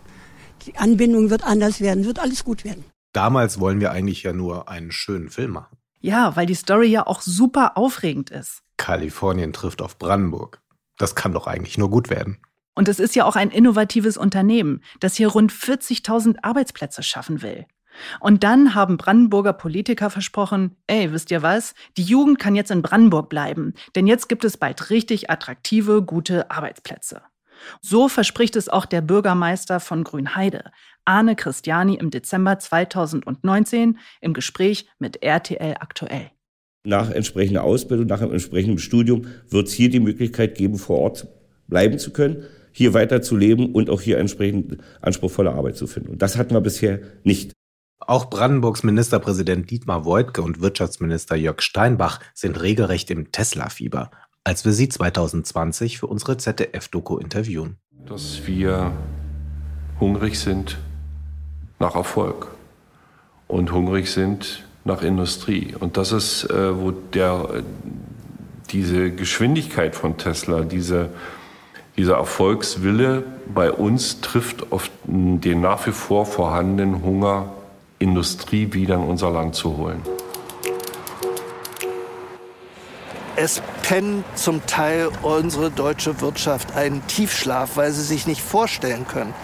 die 0.66 0.76
Anbindung 0.76 1.30
wird 1.30 1.44
anders 1.44 1.80
werden, 1.80 2.04
wird 2.04 2.18
alles 2.18 2.44
gut 2.44 2.64
werden. 2.64 2.84
Damals 3.12 3.60
wollen 3.60 3.80
wir 3.80 3.92
eigentlich 3.92 4.22
ja 4.22 4.32
nur 4.32 4.68
einen 4.68 4.92
schönen 4.92 5.30
Film 5.30 5.52
machen. 5.52 5.76
Ja, 6.00 6.36
weil 6.36 6.46
die 6.46 6.54
Story 6.54 6.88
ja 6.88 7.06
auch 7.06 7.22
super 7.22 7.76
aufregend 7.76 8.30
ist. 8.30 8.62
Kalifornien 8.76 9.52
trifft 9.52 9.80
auf 9.80 9.98
Brandenburg. 9.98 10.60
Das 10.98 11.14
kann 11.14 11.32
doch 11.32 11.46
eigentlich 11.46 11.78
nur 11.78 11.90
gut 11.90 12.10
werden. 12.10 12.38
Und 12.74 12.88
es 12.88 13.00
ist 13.00 13.16
ja 13.16 13.24
auch 13.24 13.36
ein 13.36 13.50
innovatives 13.50 14.18
Unternehmen, 14.18 14.82
das 15.00 15.16
hier 15.16 15.28
rund 15.28 15.50
40.000 15.50 16.36
Arbeitsplätze 16.42 17.02
schaffen 17.02 17.40
will. 17.40 17.64
Und 18.20 18.44
dann 18.44 18.74
haben 18.74 18.96
Brandenburger 18.96 19.52
Politiker 19.52 20.10
versprochen, 20.10 20.76
ey, 20.86 21.12
wisst 21.12 21.30
ihr 21.30 21.42
was? 21.42 21.74
Die 21.96 22.02
Jugend 22.02 22.38
kann 22.38 22.54
jetzt 22.54 22.70
in 22.70 22.82
Brandenburg 22.82 23.28
bleiben, 23.28 23.74
denn 23.94 24.06
jetzt 24.06 24.28
gibt 24.28 24.44
es 24.44 24.56
bald 24.56 24.90
richtig 24.90 25.30
attraktive, 25.30 26.02
gute 26.02 26.50
Arbeitsplätze. 26.50 27.22
So 27.80 28.08
verspricht 28.08 28.56
es 28.56 28.68
auch 28.68 28.86
der 28.86 29.00
Bürgermeister 29.00 29.80
von 29.80 30.04
Grünheide, 30.04 30.70
Arne 31.04 31.36
Christiani, 31.36 31.94
im 31.94 32.10
Dezember 32.10 32.58
2019 32.58 33.98
im 34.20 34.34
Gespräch 34.34 34.88
mit 34.98 35.22
RTL 35.22 35.76
aktuell. 35.80 36.30
Nach 36.84 37.10
entsprechender 37.10 37.64
Ausbildung, 37.64 38.06
nach 38.06 38.20
einem 38.20 38.32
entsprechenden 38.32 38.78
Studium 38.78 39.26
wird 39.48 39.68
es 39.68 39.72
hier 39.72 39.90
die 39.90 40.00
Möglichkeit 40.00 40.54
geben, 40.54 40.78
vor 40.78 40.98
Ort 40.98 41.26
bleiben 41.66 41.98
zu 41.98 42.12
können, 42.12 42.44
hier 42.72 42.94
weiter 42.94 43.22
zu 43.22 43.36
leben 43.36 43.72
und 43.72 43.90
auch 43.90 44.00
hier 44.00 44.18
entsprechend 44.18 44.78
anspruchsvolle 45.00 45.50
Arbeit 45.50 45.76
zu 45.76 45.86
finden. 45.86 46.10
Und 46.10 46.22
das 46.22 46.36
hatten 46.36 46.54
wir 46.54 46.60
bisher 46.60 47.00
nicht. 47.24 47.52
Auch 48.06 48.30
Brandenburgs 48.30 48.84
Ministerpräsident 48.84 49.68
Dietmar 49.68 50.04
Woidke 50.04 50.40
und 50.40 50.60
Wirtschaftsminister 50.60 51.34
Jörg 51.34 51.60
Steinbach 51.60 52.20
sind 52.34 52.60
regelrecht 52.62 53.10
im 53.10 53.32
Tesla-Fieber, 53.32 54.12
als 54.44 54.64
wir 54.64 54.72
sie 54.72 54.88
2020 54.88 55.98
für 55.98 56.06
unsere 56.06 56.36
ZDF-Doku 56.36 57.18
interviewen. 57.18 57.78
Dass 58.06 58.46
wir 58.46 58.92
hungrig 59.98 60.38
sind 60.38 60.78
nach 61.80 61.96
Erfolg 61.96 62.46
und 63.48 63.72
hungrig 63.72 64.08
sind 64.12 64.64
nach 64.84 65.02
Industrie. 65.02 65.74
Und 65.78 65.96
das 65.96 66.12
ist, 66.12 66.44
äh, 66.44 66.80
wo 66.80 66.92
der, 66.92 67.64
diese 68.70 69.10
Geschwindigkeit 69.10 69.96
von 69.96 70.16
Tesla, 70.16 70.60
diese, 70.60 71.08
dieser 71.96 72.18
Erfolgswille 72.18 73.24
bei 73.52 73.72
uns 73.72 74.20
trifft 74.20 74.70
auf 74.70 74.92
den 75.06 75.60
nach 75.60 75.88
wie 75.88 75.92
vor 75.92 76.24
vorhandenen 76.24 77.02
Hunger 77.02 77.55
Industrie 77.98 78.72
wieder 78.72 78.96
in 78.96 79.02
unser 79.02 79.30
Land 79.30 79.54
zu 79.54 79.76
holen. 79.76 80.02
Es 83.38 83.62
pennt 83.82 84.24
zum 84.34 84.64
Teil 84.66 85.10
unsere 85.22 85.70
deutsche 85.70 86.22
Wirtschaft 86.22 86.74
einen 86.74 87.06
Tiefschlaf, 87.06 87.76
weil 87.76 87.92
sie 87.92 88.02
sich 88.02 88.26
nicht 88.26 88.40
vorstellen 88.40 89.06
können, 89.06 89.34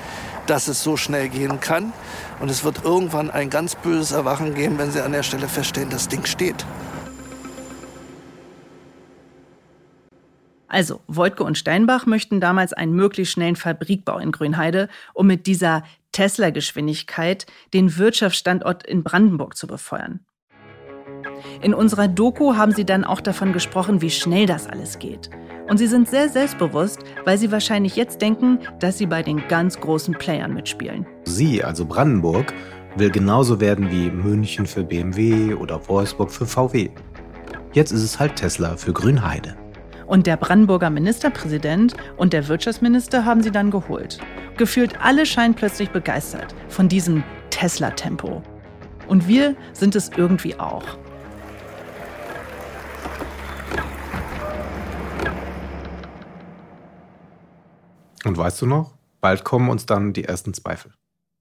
dass 0.47 0.67
es 0.69 0.83
so 0.83 0.97
schnell 0.97 1.29
gehen 1.29 1.61
kann. 1.61 1.93
Und 2.41 2.51
es 2.51 2.65
wird 2.65 2.85
irgendwann 2.85 3.31
ein 3.31 3.51
ganz 3.51 3.75
böses 3.75 4.13
Erwachen 4.13 4.55
geben, 4.55 4.79
wenn 4.79 4.91
sie 4.91 5.03
an 5.03 5.13
der 5.13 5.23
Stelle 5.23 5.47
feststellen, 5.47 5.91
das 5.91 6.09
Ding 6.09 6.25
steht. 6.25 6.65
Also, 10.69 11.01
Wojtke 11.07 11.45
und 11.45 11.59
Steinbach 11.59 12.07
möchten 12.07 12.41
damals 12.41 12.73
einen 12.73 12.95
möglichst 12.95 13.35
schnellen 13.35 13.57
Fabrikbau 13.57 14.17
in 14.17 14.33
Grünheide, 14.33 14.89
um 15.13 15.27
mit 15.27 15.47
dieser 15.47 15.85
Tesla-Geschwindigkeit 16.13 17.47
den 17.75 17.97
Wirtschaftsstandort 17.97 18.87
in 18.87 19.03
Brandenburg 19.03 19.57
zu 19.57 19.67
befeuern. 19.67 20.21
In 21.61 21.75
unserer 21.75 22.09
Doku 22.09 22.57
haben 22.57 22.73
sie 22.73 22.85
dann 22.85 23.05
auch 23.05 23.21
davon 23.21 23.53
gesprochen, 23.53 24.01
wie 24.01 24.11
schnell 24.11 24.47
das 24.47 24.67
alles 24.67 24.99
geht. 24.99 25.31
Und 25.69 25.79
sie 25.79 25.87
sind 25.87 26.09
sehr 26.09 26.29
selbstbewusst, 26.29 27.01
weil 27.25 27.39
sie 27.39 27.51
wahrscheinlich 27.53 27.97
jetzt 27.97 28.21
denken, 28.21 28.59
dass 28.81 28.99
sie 28.99 29.07
bei 29.07 29.23
den 29.23 29.47
ganz 29.49 29.81
großen 29.81 30.15
Playern 30.15 30.55
mitspielen. 30.55 31.07
Sie, 31.25 31.63
also 31.63 31.85
Brandenburg, 31.85 32.53
will 32.97 33.11
genauso 33.11 33.61
werden 33.61 33.91
wie 33.91 34.11
München 34.11 34.67
für 34.67 34.85
BMW 34.85 35.55
oder 35.55 35.89
Wolfsburg 35.89 36.31
für 36.31 36.47
VW. 36.47 36.91
Jetzt 37.73 37.93
ist 37.93 38.03
es 38.03 38.19
halt 38.19 38.37
Tesla 38.37 38.77
für 38.77 38.93
Grünheide. 38.93 39.57
Und 40.07 40.27
der 40.27 40.37
Brandenburger 40.37 40.91
Ministerpräsident 40.91 41.95
und 42.17 42.33
der 42.33 42.49
Wirtschaftsminister 42.49 43.25
haben 43.25 43.43
sie 43.43 43.51
dann 43.51 43.71
geholt. 43.71 44.19
Gefühlt 44.57 45.01
alle 45.01 45.27
scheinen 45.27 45.55
plötzlich 45.55 45.91
begeistert 45.91 46.55
von 46.69 46.89
diesem 46.89 47.23
Tesla-Tempo. 47.51 48.43
Und 49.09 49.29
wir 49.29 49.57
sind 49.73 49.97
es 49.97 50.11
irgendwie 50.17 50.59
auch. 50.59 50.85
Und 58.25 58.39
weißt 58.39 58.63
du 58.63 58.67
noch, 58.67 58.95
bald 59.21 59.45
kommen 59.45 59.69
uns 59.69 59.87
dann 59.87 60.13
die 60.13 60.25
ersten 60.25 60.55
Zweifel. 60.55 60.93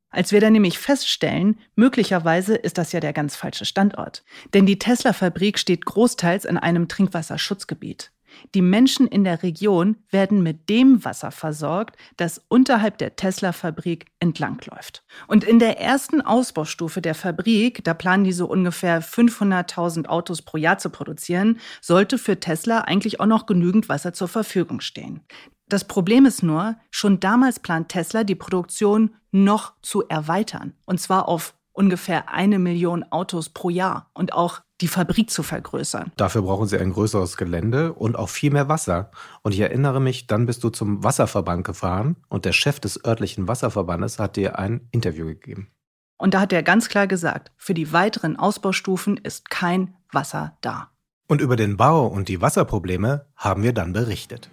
Als 0.10 0.34
wir 0.34 0.42
dann 0.42 0.52
nämlich 0.54 0.78
feststellen, 0.78 1.58
möglicherweise 1.76 2.56
ist 2.56 2.78
das 2.78 2.92
ja 2.92 3.00
der 3.00 3.14
ganz 3.14 3.38
falsche 3.38 3.64
Standort. 3.64 4.24
Denn 4.54 4.66
die 4.66 4.78
Tesla-Fabrik 4.78 5.58
steht 5.58 5.86
großteils 5.86 6.44
in 6.44 6.58
einem 6.58 6.90
Trinkwasserschutzgebiet. 6.90 8.12
Die 8.56 8.62
Menschen 8.62 9.08
in 9.08 9.24
der 9.24 9.44
Region 9.44 9.98
werden 10.10 10.44
mit 10.44 10.70
dem 10.70 11.04
Wasser 11.06 11.32
versorgt, 11.32 11.98
das 12.18 12.42
unterhalb 12.48 12.98
der 12.98 13.16
Tesla-Fabrik 13.16 14.06
entlangläuft. 14.20 15.04
Und 15.28 15.44
in 15.44 15.60
der 15.60 15.80
ersten 15.80 16.22
Ausbaustufe 16.22 17.02
der 17.02 17.16
Fabrik, 17.16 17.84
da 17.84 17.94
planen 17.94 18.24
die 18.24 18.34
so 18.34 18.48
ungefähr 18.48 19.02
500.000 19.02 20.08
Autos 20.08 20.42
pro 20.42 20.58
Jahr 20.58 20.78
zu 20.78 20.90
produzieren, 20.90 21.60
sollte 21.82 22.18
für 22.18 22.40
Tesla 22.40 22.82
eigentlich 22.82 23.20
auch 23.20 23.26
noch 23.26 23.46
genügend 23.46 23.90
Wasser 23.90 24.14
zur 24.14 24.28
Verfügung 24.28 24.82
stehen. 24.82 25.22
Das 25.68 25.86
Problem 25.86 26.26
ist 26.26 26.44
nur, 26.44 26.76
schon 26.90 27.20
damals 27.22 27.60
plant 27.60 27.90
Tesla 27.90 28.26
die 28.26 28.36
Produktion 28.36 29.16
noch 29.32 29.74
zu 29.82 30.08
erweitern. 30.08 30.74
Und 30.86 31.00
zwar 31.00 31.30
auf 31.30 31.56
ungefähr 31.72 32.30
eine 32.30 32.60
Million 32.60 33.04
Autos 33.12 33.50
pro 33.50 33.70
Jahr 33.70 34.10
und 34.14 34.34
auch 34.34 34.62
die 34.82 34.88
Fabrik 34.88 35.30
zu 35.30 35.44
vergrößern. 35.44 36.12
Dafür 36.18 36.42
brauchen 36.42 36.68
sie 36.68 36.78
ein 36.78 36.92
größeres 36.92 37.38
Gelände 37.38 37.94
und 37.94 38.16
auch 38.18 38.30
viel 38.30 38.52
mehr 38.52 38.68
Wasser. 38.68 39.12
Und 39.42 39.54
ich 39.54 39.60
erinnere 39.60 40.02
mich, 40.02 40.28
dann 40.28 40.46
bist 40.46 40.64
du 40.64 40.70
zum 40.70 41.04
Wasserverband 41.04 41.64
gefahren 41.64 42.18
und 42.30 42.46
der 42.46 42.54
Chef 42.54 42.80
des 42.80 43.04
örtlichen 43.06 43.48
Wasserverbandes 43.48 44.20
hat 44.20 44.36
dir 44.36 44.60
ein 44.60 44.88
Interview 44.92 45.26
gegeben. 45.26 45.72
Und 46.18 46.34
da 46.36 46.42
hat 46.42 46.54
er 46.54 46.62
ganz 46.62 46.88
klar 46.90 47.08
gesagt, 47.08 47.52
für 47.58 47.74
die 47.74 47.94
weiteren 47.94 48.36
Ausbaustufen 48.36 49.18
ist 49.18 49.50
kein 49.50 49.96
Wasser 50.12 50.58
da. 50.62 50.92
Und 51.28 51.42
über 51.42 51.56
den 51.56 51.78
Bau 51.78 52.06
und 52.06 52.28
die 52.28 52.42
Wasserprobleme 52.42 53.26
haben 53.36 53.64
wir 53.64 53.74
dann 53.74 53.94
berichtet. 53.94 54.50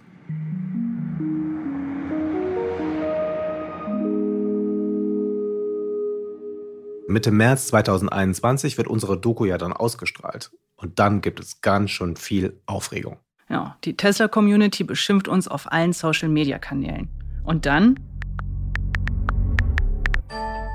Mitte 7.10 7.30
März 7.30 7.68
2021 7.68 8.76
wird 8.76 8.86
unsere 8.86 9.18
Doku 9.18 9.46
ja 9.46 9.56
dann 9.56 9.72
ausgestrahlt. 9.72 10.50
Und 10.76 10.98
dann 10.98 11.22
gibt 11.22 11.40
es 11.40 11.62
ganz 11.62 11.90
schön 11.90 12.16
viel 12.16 12.60
Aufregung. 12.66 13.16
Ja, 13.48 13.78
die 13.84 13.96
Tesla-Community 13.96 14.84
beschimpft 14.84 15.26
uns 15.26 15.48
auf 15.48 15.72
allen 15.72 15.94
Social-Media-Kanälen. 15.94 17.08
Und 17.44 17.64
dann? 17.64 17.98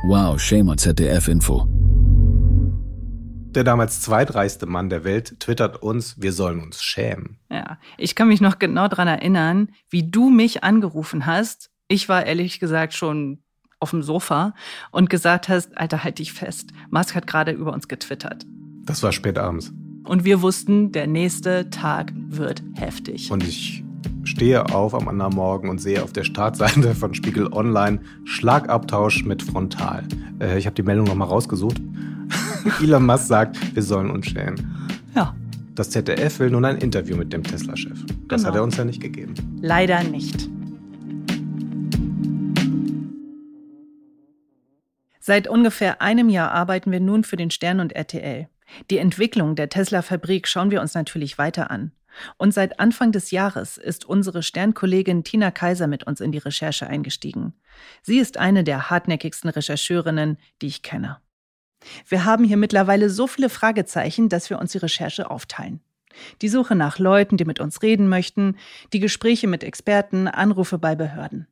Wow, 0.08 0.40
shame 0.40 0.70
on 0.70 0.80
ZDF-Info. 0.80 1.68
Der 3.52 3.64
damals 3.64 4.02
zweitreichste 4.02 4.66
Mann 4.66 4.90
der 4.90 5.04
Welt 5.04 5.40
twittert 5.40 5.84
uns, 5.84 6.20
wir 6.20 6.34
sollen 6.34 6.62
uns 6.62 6.82
schämen. 6.82 7.38
Ja, 7.52 7.78
ich 8.00 8.16
kann 8.16 8.28
mich 8.28 8.42
noch 8.42 8.58
genau 8.58 8.88
daran 8.88 9.08
erinnern, 9.08 9.70
wie 9.92 10.10
du 10.10 10.32
mich 10.32 10.64
angerufen 10.64 11.28
hast. 11.28 11.70
Ich 11.88 12.10
war 12.10 12.26
ehrlich 12.26 12.60
gesagt 12.60 12.96
schon 12.96 13.43
auf 13.84 13.92
dem 13.92 14.02
Sofa 14.02 14.54
und 14.92 15.10
gesagt 15.10 15.48
hast, 15.50 15.78
Alter, 15.78 16.04
halt 16.04 16.18
dich 16.20 16.34
fest. 16.34 16.72
Musk 16.90 17.14
hat 17.14 17.28
gerade 17.28 17.52
über 17.52 17.72
uns 17.74 17.88
getwittert. 17.88 18.46
Das 18.86 19.04
war 19.04 19.12
spät 19.12 19.38
abends. 19.38 19.72
Und 20.06 20.26
wir 20.26 20.42
wussten, 20.42 20.92
der 20.92 21.08
nächste 21.08 21.70
Tag 21.70 22.12
wird 22.16 22.62
heftig. 22.76 23.32
Und 23.32 23.44
ich 23.44 23.84
stehe 24.24 24.66
auf 24.74 24.94
am 24.94 25.08
anderen 25.08 25.34
Morgen 25.36 25.70
und 25.70 25.80
sehe 25.80 26.04
auf 26.04 26.12
der 26.12 26.24
Startseite 26.24 26.94
von 26.96 27.14
Spiegel 27.14 27.48
Online 27.54 28.00
Schlagabtausch 28.26 29.24
mit 29.26 29.42
Frontal. 29.44 30.04
Äh, 30.40 30.58
ich 30.58 30.66
habe 30.66 30.76
die 30.76 30.84
Meldung 30.84 31.06
nochmal 31.06 31.28
rausgesucht. 31.28 31.80
Elon 32.82 33.06
Musk 33.06 33.28
sagt, 33.28 33.76
wir 33.76 33.84
sollen 33.84 34.10
uns 34.10 34.26
schämen. 34.28 34.76
Ja. 35.16 35.36
Das 35.76 35.90
ZDF 35.90 36.40
will 36.40 36.50
nun 36.52 36.66
ein 36.66 36.78
Interview 36.78 37.16
mit 37.18 37.34
dem 37.34 37.44
Tesla-Chef. 37.44 37.98
Das 38.28 38.42
Genau. 38.42 38.48
hat 38.50 38.56
er 38.56 38.64
uns 38.64 38.78
ja 38.78 38.86
nicht 38.86 39.02
gegeben. 39.02 39.34
Leider 39.62 40.04
nicht. 40.04 40.50
Seit 45.26 45.48
ungefähr 45.48 46.02
einem 46.02 46.28
Jahr 46.28 46.52
arbeiten 46.52 46.92
wir 46.92 47.00
nun 47.00 47.24
für 47.24 47.38
den 47.38 47.50
Stern 47.50 47.80
und 47.80 47.94
RTL. 47.94 48.50
Die 48.90 48.98
Entwicklung 48.98 49.56
der 49.56 49.70
Tesla-Fabrik 49.70 50.50
schauen 50.50 50.70
wir 50.70 50.82
uns 50.82 50.96
natürlich 50.96 51.38
weiter 51.38 51.72
an. 51.72 51.94
Und 52.36 52.54
seit 52.54 52.82
Anfang 52.82 53.14
des 53.14 53.32
Jahres 53.32 53.78
ist 53.78 54.04
unsere 54.04 54.44
Sternkollegin 54.44 55.24
Tina 55.24 55.50
Kaiser 55.50 55.88
mit 55.88 56.04
uns 56.04 56.20
in 56.20 56.34
die 56.34 56.40
Recherche 56.40 56.88
eingestiegen. 56.88 57.54
Sie 58.02 58.20
ist 58.20 58.38
eine 58.38 58.66
der 58.66 58.90
hartnäckigsten 58.90 59.50
Rechercheurinnen, 59.50 60.38
die 60.62 60.68
ich 60.68 60.82
kenne. 60.84 61.22
Wir 62.06 62.26
haben 62.26 62.44
hier 62.44 62.58
mittlerweile 62.58 63.10
so 63.10 63.26
viele 63.26 63.48
Fragezeichen, 63.48 64.28
dass 64.28 64.50
wir 64.50 64.60
uns 64.60 64.74
die 64.74 64.80
Recherche 64.80 65.32
aufteilen. 65.32 65.80
Die 66.42 66.50
Suche 66.50 66.76
nach 66.76 67.00
Leuten, 67.00 67.38
die 67.38 67.46
mit 67.46 67.62
uns 67.62 67.82
reden 67.82 68.10
möchten, 68.10 68.58
die 68.92 69.00
Gespräche 69.00 69.48
mit 69.48 69.64
Experten, 69.64 70.28
Anrufe 70.28 70.80
bei 70.80 70.96
Behörden. 70.96 71.48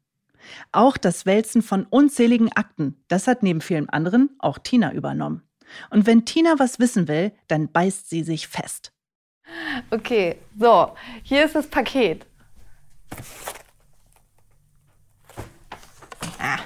Auch 0.72 0.98
das 0.98 1.26
Wälzen 1.26 1.62
von 1.62 1.86
unzähligen 1.90 2.52
Akten, 2.52 3.04
das 3.08 3.28
hat 3.28 3.44
neben 3.44 3.62
vielen 3.62 3.90
anderen 3.90 4.30
auch 4.40 4.58
Tina 4.58 4.94
übernommen. 4.94 5.44
Und 5.90 6.06
wenn 6.06 6.26
Tina 6.26 6.56
was 6.58 6.80
wissen 6.80 7.08
will, 7.08 7.32
dann 7.48 7.72
beißt 7.72 8.10
sie 8.10 8.24
sich 8.24 8.48
fest. 8.48 8.92
Okay, 9.90 10.38
so, 10.58 10.94
hier 11.24 11.46
ist 11.46 11.56
das 11.56 11.68
Paket. 11.68 12.26
Ah, 16.40 16.58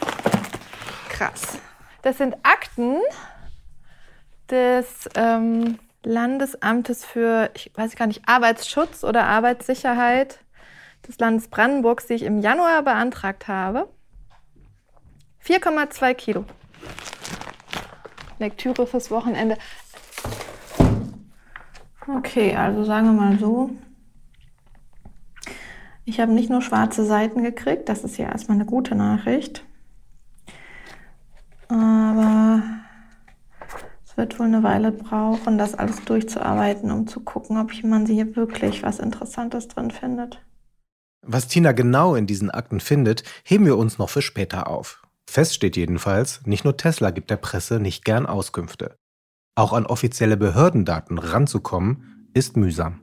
krass. 1.10 1.60
Das 2.02 2.18
sind 2.18 2.36
Akten 2.44 2.98
des 4.50 5.10
ähm, 5.16 5.80
Landesamtes 6.04 7.04
für, 7.04 7.50
ich 7.56 7.72
weiß 7.74 7.96
gar 7.96 8.06
nicht, 8.06 8.22
Arbeitsschutz 8.28 9.04
oder 9.04 9.26
Arbeitssicherheit 9.26 10.40
des 11.08 11.20
Landes 11.20 11.48
Brandenburgs, 11.48 12.08
die 12.08 12.14
ich 12.14 12.24
im 12.24 12.40
Januar 12.40 12.84
beantragt 12.84 13.48
habe. 13.48 13.88
4,2 15.44 16.14
Kilo. 16.16 16.46
Lektüre 18.40 18.88
fürs 18.88 19.12
Wochenende. 19.12 19.58
Okay, 22.08 22.56
also 22.56 22.84
sagen 22.84 23.08
wir 23.08 23.14
mal 23.14 23.40
so. 23.40 23.72
Ich 26.04 26.20
habe 26.20 26.32
nicht 26.32 26.50
nur 26.52 26.62
schwarze 26.62 27.04
Seiten 27.04 27.42
gekriegt, 27.42 27.90
das 27.90 28.04
ist 28.04 28.18
ja 28.18 28.28
erstmal 28.28 28.58
eine 28.58 28.66
gute 28.66 28.94
Nachricht. 28.94 29.66
Aber 31.68 32.62
es 34.06 34.16
wird 34.16 34.38
wohl 34.40 34.46
eine 34.46 34.62
Weile 34.62 34.92
brauchen, 34.92 35.58
das 35.58 35.74
alles 35.74 36.06
durchzuarbeiten, 36.06 36.92
um 36.92 37.08
zu 37.08 37.22
gucken, 37.22 37.58
ob 37.58 37.72
man 37.84 38.06
hier 38.06 38.36
wirklich 38.36 38.84
was 38.84 39.00
Interessantes 39.00 39.68
drin 39.68 39.90
findet. 39.90 40.46
Was 41.28 41.48
Tina 41.48 41.72
genau 41.72 42.14
in 42.14 42.28
diesen 42.28 42.52
Akten 42.52 42.80
findet, 42.80 43.24
heben 43.44 43.66
wir 43.66 43.78
uns 43.78 43.98
noch 43.98 44.10
für 44.12 44.22
später 44.22 44.68
auf. 44.68 45.02
Fest 45.28 45.56
steht 45.56 45.76
jedenfalls, 45.76 46.42
nicht 46.46 46.64
nur 46.64 46.78
Tesla 46.78 47.10
gibt 47.10 47.32
der 47.32 47.38
Presse 47.38 47.80
nicht 47.80 48.06
gern 48.06 48.28
Auskünfte. 48.28 48.96
Auch 49.56 49.74
an 49.74 49.88
offizielle 49.88 50.38
Behördendaten 50.38 51.18
ranzukommen, 51.18 52.30
ist 52.36 52.58
mühsam. 52.58 53.02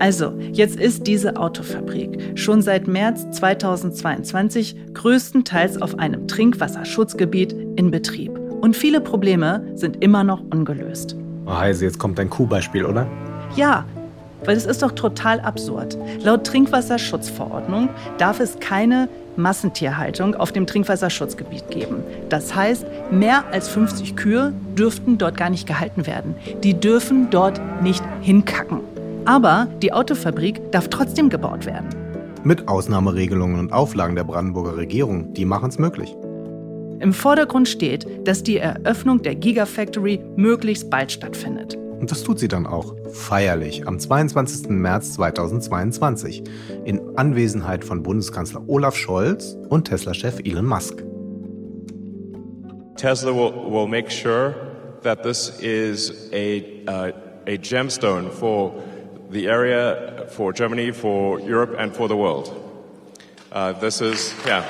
Also, 0.00 0.36
jetzt 0.52 0.80
ist 0.80 1.06
diese 1.06 1.36
Autofabrik 1.36 2.36
schon 2.36 2.62
seit 2.62 2.88
März 2.88 3.30
2022 3.30 4.74
größtenteils 4.94 5.80
auf 5.80 6.00
einem 6.00 6.26
Trinkwasserschutzgebiet 6.26 7.52
in 7.52 7.92
Betrieb. 7.92 8.36
Und 8.60 8.76
viele 8.76 9.00
Probleme 9.00 9.70
sind 9.76 10.02
immer 10.02 10.24
noch 10.24 10.40
ungelöst. 10.40 11.16
Oh, 11.46 11.56
Heise, 11.56 11.84
jetzt 11.84 11.98
kommt 11.98 12.20
ein 12.20 12.30
Kuhbeispiel, 12.30 12.84
oder? 12.84 13.06
Ja, 13.56 13.84
weil 14.44 14.56
es 14.56 14.64
ist 14.64 14.82
doch 14.82 14.92
total 14.92 15.40
absurd. 15.40 15.96
Laut 16.22 16.44
Trinkwasserschutzverordnung 16.46 17.88
darf 18.18 18.40
es 18.40 18.58
keine 18.60 19.08
Massentierhaltung 19.36 20.34
auf 20.34 20.52
dem 20.52 20.66
Trinkwasserschutzgebiet 20.66 21.68
geben. 21.70 22.04
Das 22.28 22.54
heißt, 22.54 22.84
mehr 23.10 23.44
als 23.50 23.68
50 23.68 24.16
Kühe 24.16 24.52
dürften 24.76 25.18
dort 25.18 25.36
gar 25.36 25.50
nicht 25.50 25.66
gehalten 25.66 26.06
werden. 26.06 26.34
Die 26.62 26.74
dürfen 26.74 27.28
dort 27.30 27.60
nicht 27.82 28.02
hinkacken. 28.20 28.80
Aber 29.24 29.68
die 29.80 29.92
Autofabrik 29.92 30.72
darf 30.72 30.88
trotzdem 30.88 31.28
gebaut 31.28 31.66
werden. 31.66 31.88
Mit 32.44 32.68
Ausnahmeregelungen 32.68 33.58
und 33.58 33.72
Auflagen 33.72 34.16
der 34.16 34.24
Brandenburger 34.24 34.76
Regierung, 34.76 35.32
die 35.32 35.44
machen 35.44 35.68
es 35.68 35.78
möglich. 35.78 36.16
Im 37.02 37.12
Vordergrund 37.12 37.68
steht, 37.68 38.06
dass 38.28 38.44
die 38.44 38.58
Eröffnung 38.58 39.22
der 39.22 39.34
Gigafactory 39.34 40.20
möglichst 40.36 40.88
bald 40.88 41.10
stattfindet. 41.10 41.76
Und 41.98 42.12
das 42.12 42.22
tut 42.22 42.38
sie 42.38 42.46
dann 42.46 42.64
auch. 42.64 42.94
Feierlich 43.10 43.88
am 43.88 43.98
22. 43.98 44.68
März 44.68 45.14
2022 45.14 46.44
in 46.84 47.18
Anwesenheit 47.18 47.84
von 47.84 48.04
Bundeskanzler 48.04 48.62
Olaf 48.68 48.94
Scholz 48.94 49.56
und 49.68 49.88
Tesla-Chef 49.88 50.38
Elon 50.44 50.64
Musk. 50.64 51.02
Tesla 52.94 53.32
will, 53.32 53.52
will 53.68 53.88
make 53.88 54.08
sure 54.08 54.54
that 55.02 55.24
this 55.24 55.58
is 55.58 56.30
a, 56.32 56.62
uh, 56.86 57.10
a 57.48 57.58
gemstone 57.58 58.30
for 58.30 58.80
the 59.28 59.48
area, 59.48 60.28
for 60.28 60.52
Germany, 60.52 60.92
for 60.92 61.40
Europe, 61.40 61.74
and 61.76 61.92
for 61.92 62.06
the 62.06 62.16
world. 62.16 62.52
Uh, 63.50 63.72
this 63.72 64.00
is, 64.00 64.32
yeah. 64.46 64.62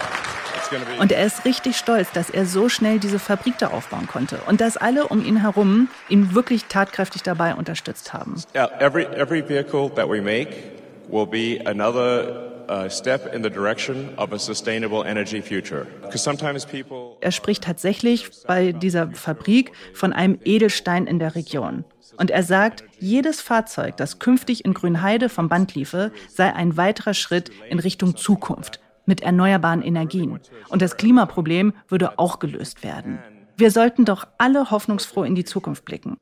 Und 0.98 1.12
er 1.12 1.26
ist 1.26 1.44
richtig 1.44 1.76
stolz, 1.76 2.10
dass 2.12 2.30
er 2.30 2.46
so 2.46 2.68
schnell 2.68 2.98
diese 2.98 3.18
Fabrik 3.18 3.58
da 3.58 3.68
aufbauen 3.68 4.06
konnte 4.06 4.40
und 4.46 4.60
dass 4.60 4.76
alle 4.76 5.08
um 5.08 5.24
ihn 5.24 5.40
herum 5.40 5.88
ihn 6.08 6.34
wirklich 6.34 6.66
tatkräftig 6.66 7.22
dabei 7.22 7.54
unterstützt 7.54 8.12
haben. 8.12 8.42
Yeah, 8.54 8.70
every, 8.80 9.04
every 9.04 9.46
vehicle 9.46 9.90
that 9.94 10.08
we 10.08 10.20
make 10.20 10.56
will 11.10 11.26
be 11.26 11.60
another 11.66 12.52
uh, 12.68 12.88
step 12.88 13.34
in 13.34 13.42
the 13.42 13.50
direction 13.50 14.10
of 14.16 14.32
a 14.32 14.38
sustainable 14.38 15.04
energy 15.04 15.42
future. 15.42 15.86
Because 16.02 16.22
sometimes 16.22 16.64
people 16.64 17.16
Er 17.20 17.32
spricht 17.32 17.64
tatsächlich 17.64 18.30
bei 18.46 18.72
dieser 18.72 19.10
Fabrik 19.12 19.72
von 19.94 20.12
einem 20.12 20.38
Edelstein 20.44 21.06
in 21.06 21.18
der 21.18 21.34
Region. 21.34 21.84
Und 22.18 22.30
er 22.30 22.42
sagt, 22.42 22.84
jedes 22.98 23.40
Fahrzeug, 23.40 23.96
das 23.96 24.18
künftig 24.18 24.64
in 24.64 24.74
Grünheide 24.74 25.28
vom 25.28 25.48
Band 25.48 25.74
liefe, 25.74 26.12
sei 26.28 26.52
ein 26.52 26.76
weiterer 26.76 27.14
Schritt 27.14 27.50
in 27.70 27.78
Richtung 27.78 28.16
Zukunft 28.16 28.81
mit 29.06 29.20
erneuerbaren 29.22 29.82
Energien. 29.82 30.40
Und 30.68 30.82
das 30.82 30.96
Klimaproblem 30.96 31.72
würde 31.88 32.18
auch 32.18 32.38
gelöst 32.38 32.82
werden. 32.82 33.18
Wir 33.56 33.70
sollten 33.70 34.04
doch 34.04 34.26
alle 34.38 34.70
hoffnungsfroh 34.70 35.24
in 35.24 35.34
die 35.34 35.44
Zukunft 35.44 35.84
blicken. 35.84 36.16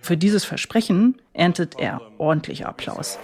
Für 0.00 0.16
dieses 0.16 0.44
Versprechen 0.44 1.20
erntet 1.32 1.78
er 1.78 2.00
ordentlich 2.18 2.66
Applaus. 2.66 3.18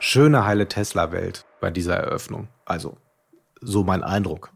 Schöne 0.00 0.44
heile 0.44 0.68
Tesla-Welt 0.68 1.44
bei 1.60 1.70
dieser 1.70 1.96
Eröffnung. 1.96 2.48
Also, 2.64 2.98
so 3.60 3.84
mein 3.84 4.02
Eindruck. 4.02 4.52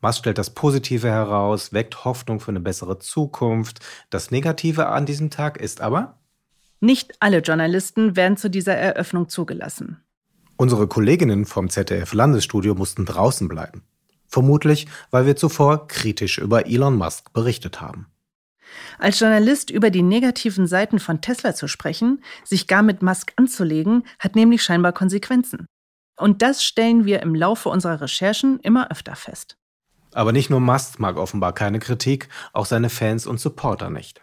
Musk 0.00 0.20
stellt 0.20 0.38
das 0.38 0.50
Positive 0.50 1.08
heraus, 1.08 1.72
weckt 1.72 2.04
Hoffnung 2.04 2.40
für 2.40 2.50
eine 2.50 2.60
bessere 2.60 2.98
Zukunft. 2.98 3.80
Das 4.10 4.30
Negative 4.30 4.86
an 4.86 5.06
diesem 5.06 5.30
Tag 5.30 5.58
ist 5.58 5.80
aber, 5.80 6.18
Nicht 6.80 7.14
alle 7.20 7.38
Journalisten 7.38 8.16
werden 8.16 8.36
zu 8.36 8.48
dieser 8.48 8.74
Eröffnung 8.74 9.28
zugelassen. 9.28 10.02
unsere 10.56 10.88
Kolleginnen 10.88 11.44
vom 11.44 11.70
ZDF-Landesstudio 11.70 12.74
mussten 12.74 13.04
draußen 13.04 13.48
bleiben. 13.48 13.82
Vermutlich, 14.26 14.88
weil 15.10 15.24
wir 15.24 15.36
zuvor 15.36 15.86
kritisch 15.88 16.38
über 16.38 16.66
Elon 16.66 16.96
Musk 16.96 17.32
berichtet 17.32 17.80
haben. 17.80 18.06
Als 18.98 19.18
Journalist 19.20 19.70
über 19.70 19.90
die 19.90 20.02
negativen 20.02 20.66
Seiten 20.66 20.98
von 20.98 21.20
Tesla 21.20 21.54
zu 21.54 21.68
sprechen, 21.68 22.22
sich 22.44 22.66
gar 22.66 22.82
mit 22.82 23.02
Musk 23.02 23.32
anzulegen, 23.36 24.04
hat 24.18 24.36
nämlich 24.36 24.62
scheinbar 24.62 24.92
Konsequenzen. 24.92 25.66
Und 26.18 26.42
das 26.42 26.62
stellen 26.64 27.04
wir 27.06 27.22
im 27.22 27.34
Laufe 27.34 27.68
unserer 27.68 28.00
Recherchen 28.02 28.58
immer 28.60 28.90
öfter 28.90 29.16
fest. 29.16 29.56
Aber 30.12 30.32
nicht 30.32 30.50
nur 30.50 30.60
Musk 30.60 30.98
mag 30.98 31.16
offenbar 31.16 31.52
keine 31.52 31.78
Kritik, 31.78 32.28
auch 32.52 32.66
seine 32.66 32.90
Fans 32.90 33.26
und 33.26 33.38
Supporter 33.38 33.90
nicht. 33.90 34.20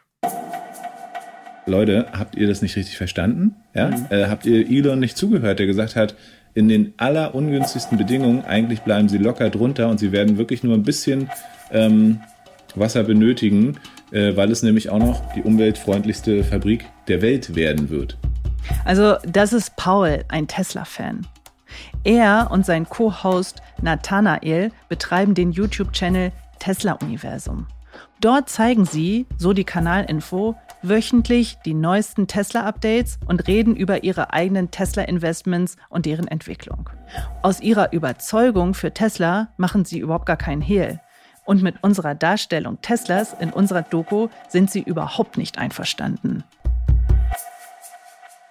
Leute, 1.66 2.08
habt 2.12 2.36
ihr 2.36 2.48
das 2.48 2.62
nicht 2.62 2.76
richtig 2.76 2.98
verstanden? 2.98 3.56
Ja? 3.74 3.90
Äh, 4.10 4.28
habt 4.28 4.46
ihr 4.46 4.70
Elon 4.70 5.00
nicht 5.00 5.18
zugehört, 5.18 5.60
der 5.60 5.66
gesagt 5.66 5.96
hat, 5.96 6.16
in 6.54 6.70
den 6.70 6.94
allerungünstigsten 6.98 7.98
Bedingungen, 7.98 8.46
eigentlich 8.46 8.82
bleiben 8.82 9.10
sie 9.10 9.18
locker 9.18 9.50
drunter 9.50 9.90
und 9.90 10.00
sie 10.00 10.12
werden 10.12 10.38
wirklich 10.38 10.64
nur 10.64 10.74
ein 10.74 10.84
bisschen 10.84 11.30
ähm, 11.72 12.22
Wasser 12.76 13.04
benötigen, 13.04 13.78
äh, 14.12 14.36
weil 14.36 14.52
es 14.52 14.64
nämlich 14.64 14.90
auch 14.90 15.00
noch 15.00 15.34
die 15.34 15.42
umweltfreundlichste 15.42 16.44
Fabrik 16.44 16.86
der 17.08 17.22
Welt 17.22 17.56
werden 17.56 17.90
wird. 17.90 18.18
Also, 18.86 19.16
das 19.28 19.54
ist 19.54 19.76
Paul, 19.76 20.24
ein 20.30 20.48
Tesla-Fan. 20.48 21.28
Er 22.04 22.50
und 22.52 22.66
sein 22.66 22.88
Co-Host 22.88 23.62
Nathanael 23.82 24.72
betreiben 24.88 25.34
den 25.34 25.52
YouTube-Channel 25.52 26.32
Tesla 26.60 26.94
Universum. 26.94 27.68
Dort 28.22 28.50
zeigen 28.50 28.86
sie, 28.86 29.26
so 29.38 29.54
die 29.54 29.66
Kanalinfo, 29.66 30.56
wöchentlich 30.88 31.58
die 31.66 31.74
neuesten 31.74 32.28
Tesla-Updates 32.28 33.20
und 33.28 33.48
reden 33.48 33.76
über 33.76 34.04
ihre 34.04 34.34
eigenen 34.34 34.72
Tesla-Investments 34.72 35.78
und 35.90 36.06
deren 36.06 36.28
Entwicklung. 36.28 36.90
Aus 37.42 37.62
ihrer 37.62 37.94
Überzeugung 37.94 38.74
für 38.74 38.94
Tesla 38.94 39.50
machen 39.58 39.86
sie 39.86 40.00
überhaupt 40.00 40.26
gar 40.26 40.38
keinen 40.38 40.62
Hehl. 40.62 41.00
Und 41.46 41.62
mit 41.62 41.76
unserer 41.84 42.16
Darstellung 42.16 42.82
Teslas 42.82 43.36
in 43.40 43.52
unserer 43.52 43.84
Doku 43.84 44.30
sind 44.50 44.72
sie 44.72 44.82
überhaupt 44.82 45.38
nicht 45.38 45.58
einverstanden. 45.58 46.44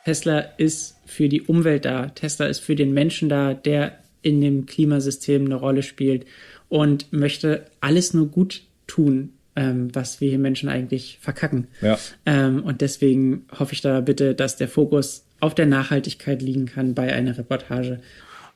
Tesla 0.04 0.38
ist 0.38 1.00
für 1.06 1.28
die 1.28 1.42
Umwelt 1.42 1.84
da. 1.84 2.06
Tesla 2.08 2.46
ist 2.46 2.60
für 2.60 2.76
den 2.76 2.92
Menschen 2.92 3.28
da, 3.28 3.54
der 3.54 3.98
in 4.22 4.40
dem 4.40 4.66
Klimasystem 4.66 5.44
eine 5.44 5.56
Rolle 5.56 5.82
spielt 5.82 6.26
und 6.68 7.12
möchte 7.12 7.66
alles 7.80 8.14
nur 8.14 8.28
gut 8.28 8.62
tun, 8.86 9.33
ähm, 9.56 9.94
was 9.94 10.20
wir 10.20 10.28
hier 10.28 10.38
Menschen 10.38 10.68
eigentlich 10.68 11.18
verkacken. 11.20 11.68
Ja. 11.80 11.98
Ähm, 12.26 12.62
und 12.62 12.80
deswegen 12.80 13.46
hoffe 13.58 13.72
ich 13.72 13.80
da 13.80 14.00
bitte, 14.00 14.34
dass 14.34 14.56
der 14.56 14.68
Fokus 14.68 15.26
auf 15.40 15.54
der 15.54 15.66
Nachhaltigkeit 15.66 16.42
liegen 16.42 16.66
kann 16.66 16.94
bei 16.94 17.12
einer 17.12 17.36
Reportage. 17.36 18.00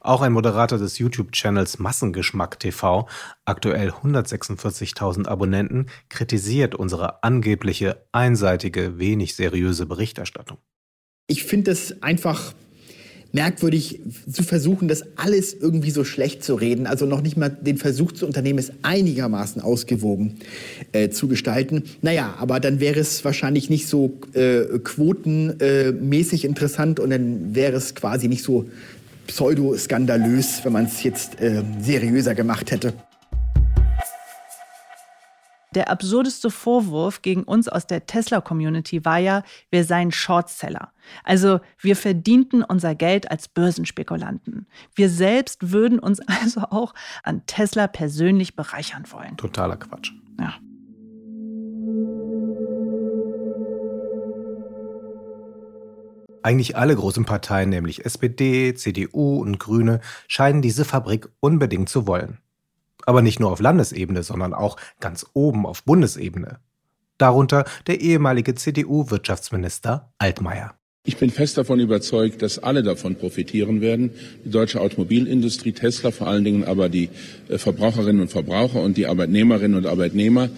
Auch 0.01 0.23
ein 0.23 0.33
Moderator 0.33 0.79
des 0.79 0.99
YouTube-Channels 0.99 1.81
Massengeschmack 1.81 2.61
TV, 2.61 3.09
aktuell 3.45 3.91
146.000 3.91 5.27
Abonnenten, 5.27 5.87
kritisiert 6.09 6.75
unsere 6.75 7.23
angebliche 7.25 8.07
einseitige, 8.13 8.99
wenig 8.99 9.35
seriöse 9.35 9.87
Berichterstattung. 9.87 10.59
Ich 11.27 11.45
finde 11.45 11.73
es 11.73 12.03
einfach 12.03 12.55
merkwürdig 13.33 14.01
zu 14.31 14.43
versuchen, 14.43 14.88
das 14.88 15.03
alles 15.17 15.53
irgendwie 15.55 15.91
so 15.91 16.05
schlecht 16.05 16.43
zu 16.43 16.55
reden. 16.55 16.87
Also 16.87 17.07
noch 17.07 17.21
nicht 17.21 17.37
mal 17.37 17.51
den 17.51 17.77
Versuch 17.77 18.12
zu 18.12 18.27
unternehmen, 18.27 18.59
es 18.59 18.73
einigermaßen 18.83 19.61
ausgewogen 19.61 20.37
äh, 20.93 21.11
zu 21.11 21.29
gestalten. 21.29 21.85
Naja, 22.01 22.35
aber 22.38 22.59
dann 22.61 22.81
wäre 22.81 23.01
es 23.01 23.25
wahrscheinlich 23.25 23.69
nicht 23.69 23.87
so 23.87 24.19
äh, 24.33 24.64
quotenmäßig 24.83 26.45
interessant 26.45 27.01
und 27.01 27.11
dann 27.11 27.55
wäre 27.55 27.77
es 27.77 27.95
quasi 27.95 28.29
nicht 28.29 28.43
so 28.43 28.69
pseudo-skandalös, 29.27 30.64
wenn 30.64 30.73
man 30.73 30.87
es 30.87 31.03
jetzt 31.03 31.41
äh, 31.41 31.62
seriöser 31.83 32.35
gemacht 32.35 32.71
hätte. 32.71 32.95
Der 35.79 35.91
absurdeste 35.91 36.51
Vorwurf 36.51 37.23
gegen 37.23 37.45
uns 37.45 37.69
aus 37.69 37.87
der 37.87 38.05
Tesla-Community 38.05 39.05
war 39.05 39.19
ja, 39.19 39.45
wir 39.71 39.85
seien 39.85 40.11
Shortseller. 40.11 40.93
Also 41.23 41.61
wir 41.79 41.95
verdienten 41.95 42.64
unser 42.64 42.97
Geld 42.97 43.31
als 43.31 43.47
Börsenspekulanten. 43.47 44.67
Wir 44.97 45.09
selbst 45.09 45.71
würden 45.71 46.01
uns 46.01 46.19
also 46.43 46.62
auch 46.62 46.95
an 47.23 47.47
Tesla 47.47 47.87
persönlich 47.87 48.57
bereichern 48.57 49.05
wollen. 49.12 49.37
Totaler 49.37 49.77
Quatsch. 49.77 50.11
Ja. 50.41 50.55
Eigentlich 56.43 56.77
alle 56.77 56.97
großen 56.97 57.25
Parteien, 57.25 57.69
nämlich 57.69 58.05
SPD, 58.05 58.75
CDU 58.75 59.41
und 59.41 59.61
Grüne, 59.61 60.01
scheinen 60.27 60.61
diese 60.61 60.85
Fabrik 60.85 61.29
unbedingt 61.38 61.88
zu 61.88 62.09
wollen. 62.09 62.38
Aber 63.09 63.23
nicht 63.23 63.40
nur 63.40 63.51
auf 63.51 63.61
Landesebene, 63.61 64.23
sondern 64.23 64.53
auch 64.53 64.77
ganz 65.01 65.25
oben 65.33 65.64
auf 65.64 65.83
Bundesebene. 65.83 66.59
Darunter 67.16 67.64
der 67.87 68.03
ehemalige 68.03 68.55
CDU-Wirtschaftsminister 68.55 70.12
Altmaier. 70.18 70.75
Ich 71.07 71.16
bin 71.16 71.31
fest 71.31 71.57
davon 71.57 71.81
überzeugt, 71.81 72.42
dass 72.42 72.59
alle 72.59 72.83
davon 72.83 73.16
profitieren 73.16 73.81
werden. 73.81 74.11
Die 74.44 74.51
deutsche 74.51 74.83
Automobilindustrie, 74.83 75.73
Tesla 75.73 76.11
vor 76.11 76.27
allen 76.27 76.44
Dingen, 76.44 76.64
aber 76.64 76.90
die 76.90 77.09
äh, 77.49 77.57
Verbraucherinnen 77.57 78.21
und 78.21 78.31
Verbraucher 78.31 78.83
und 78.83 78.99
die 78.99 79.07
Arbeitnehmerinnen 79.07 79.79
und 79.79 79.87
Arbeitnehmer. 79.87 80.51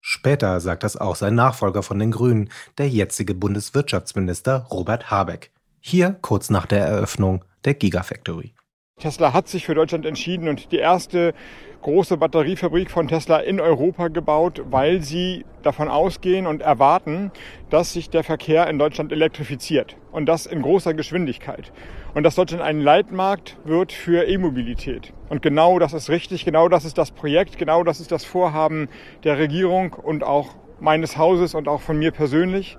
Später 0.00 0.58
sagt 0.60 0.84
das 0.84 0.96
auch 0.96 1.16
sein 1.16 1.34
Nachfolger 1.34 1.82
von 1.82 1.98
den 1.98 2.12
Grünen, 2.12 2.48
der 2.78 2.88
jetzige 2.88 3.34
Bundeswirtschaftsminister 3.34 4.68
Robert 4.70 5.10
Habeck. 5.10 5.50
Hier 5.80 6.16
kurz 6.22 6.48
nach 6.48 6.64
der 6.64 6.86
Eröffnung 6.86 7.44
der 7.66 7.74
Gigafactory. 7.74 8.54
Tesla 9.00 9.32
hat 9.32 9.48
sich 9.48 9.66
für 9.66 9.74
Deutschland 9.74 10.06
entschieden 10.06 10.48
und 10.48 10.72
die 10.72 10.76
erste 10.76 11.34
große 11.82 12.16
Batteriefabrik 12.18 12.90
von 12.90 13.08
Tesla 13.08 13.38
in 13.38 13.60
Europa 13.60 14.08
gebaut, 14.08 14.62
weil 14.70 15.00
sie 15.02 15.44
davon 15.62 15.88
ausgehen 15.88 16.46
und 16.46 16.62
erwarten, 16.62 17.30
dass 17.70 17.92
sich 17.92 18.10
der 18.10 18.22
Verkehr 18.22 18.68
in 18.68 18.78
Deutschland 18.78 19.12
elektrifiziert 19.12 19.96
und 20.12 20.26
das 20.26 20.46
in 20.46 20.62
großer 20.62 20.94
Geschwindigkeit. 20.94 21.72
Und 22.14 22.24
dass 22.24 22.34
Deutschland 22.34 22.62
ein 22.62 22.80
Leitmarkt 22.80 23.56
wird 23.64 23.92
für 23.92 24.26
E-Mobilität. 24.26 25.12
Und 25.28 25.42
genau 25.42 25.78
das 25.78 25.92
ist 25.92 26.10
richtig, 26.10 26.44
genau 26.44 26.68
das 26.68 26.84
ist 26.84 26.98
das 26.98 27.12
Projekt, 27.12 27.56
genau 27.56 27.84
das 27.84 28.00
ist 28.00 28.12
das 28.12 28.24
Vorhaben 28.24 28.88
der 29.24 29.38
Regierung 29.38 29.94
und 29.94 30.24
auch 30.24 30.48
meines 30.80 31.16
Hauses 31.16 31.54
und 31.54 31.68
auch 31.68 31.80
von 31.80 31.98
mir 31.98 32.10
persönlich. 32.10 32.78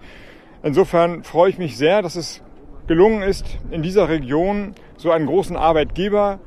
Insofern 0.63 1.23
freue 1.23 1.49
ich 1.49 1.57
mich 1.57 1.77
sehr, 1.77 2.01
dass 2.01 2.15
es 2.15 2.43
gelungen 2.87 3.21
ist, 3.21 3.59
in 3.71 3.81
dieser 3.81 4.09
Region 4.09 4.75
so 4.97 5.11
einen 5.11 5.25
großen 5.25 5.55
Arbeitgeber 5.55 6.39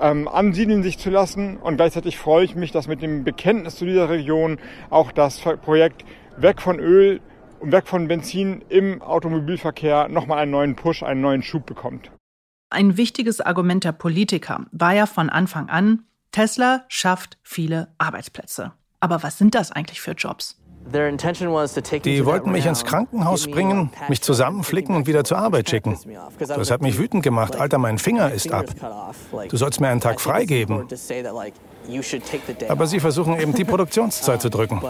ähm, 0.00 0.28
ansiedeln 0.28 0.82
sich 0.82 0.98
zu 0.98 1.10
lassen. 1.10 1.56
Und 1.56 1.76
gleichzeitig 1.76 2.18
freue 2.18 2.44
ich 2.44 2.54
mich, 2.54 2.72
dass 2.72 2.88
mit 2.88 3.02
dem 3.02 3.24
Bekenntnis 3.24 3.76
zu 3.76 3.84
dieser 3.84 4.08
Region 4.08 4.58
auch 4.90 5.12
das 5.12 5.40
Projekt 5.40 6.04
weg 6.36 6.60
von 6.60 6.78
Öl 6.78 7.20
und 7.60 7.72
weg 7.72 7.88
von 7.88 8.08
Benzin 8.08 8.62
im 8.68 9.02
Automobilverkehr 9.02 10.08
nochmal 10.08 10.38
einen 10.38 10.52
neuen 10.52 10.76
Push, 10.76 11.02
einen 11.02 11.20
neuen 11.20 11.42
Schub 11.42 11.66
bekommt. 11.66 12.10
Ein 12.70 12.96
wichtiges 12.96 13.40
Argument 13.40 13.84
der 13.84 13.92
Politiker 13.92 14.66
war 14.72 14.94
ja 14.94 15.06
von 15.06 15.30
Anfang 15.30 15.68
an, 15.68 16.04
Tesla 16.32 16.84
schafft 16.88 17.38
viele 17.42 17.94
Arbeitsplätze. 17.96 18.72
Aber 19.00 19.22
was 19.22 19.38
sind 19.38 19.54
das 19.54 19.72
eigentlich 19.72 20.00
für 20.00 20.12
Jobs? 20.12 20.60
Die 20.92 22.24
wollten 22.24 22.52
mich 22.52 22.66
ins 22.66 22.84
Krankenhaus 22.84 23.46
bringen, 23.46 23.90
mich 24.08 24.22
zusammenflicken 24.22 24.96
und 24.96 25.06
wieder 25.06 25.24
zur 25.24 25.38
Arbeit 25.38 25.68
schicken. 25.70 25.98
Das 26.38 26.70
hat 26.70 26.82
mich 26.82 26.98
wütend 26.98 27.22
gemacht. 27.22 27.56
Alter, 27.56 27.78
mein 27.78 27.98
Finger 27.98 28.32
ist 28.32 28.52
ab. 28.52 28.66
Du 29.48 29.56
sollst 29.56 29.80
mir 29.80 29.88
einen 29.88 30.00
Tag 30.00 30.20
freigeben. 30.20 30.86
Aber 32.68 32.86
sie 32.86 33.00
versuchen 33.00 33.40
eben 33.40 33.54
die 33.54 33.64
Produktionszeit 33.66 34.40
zu 34.42 34.50
drücken. 34.50 34.82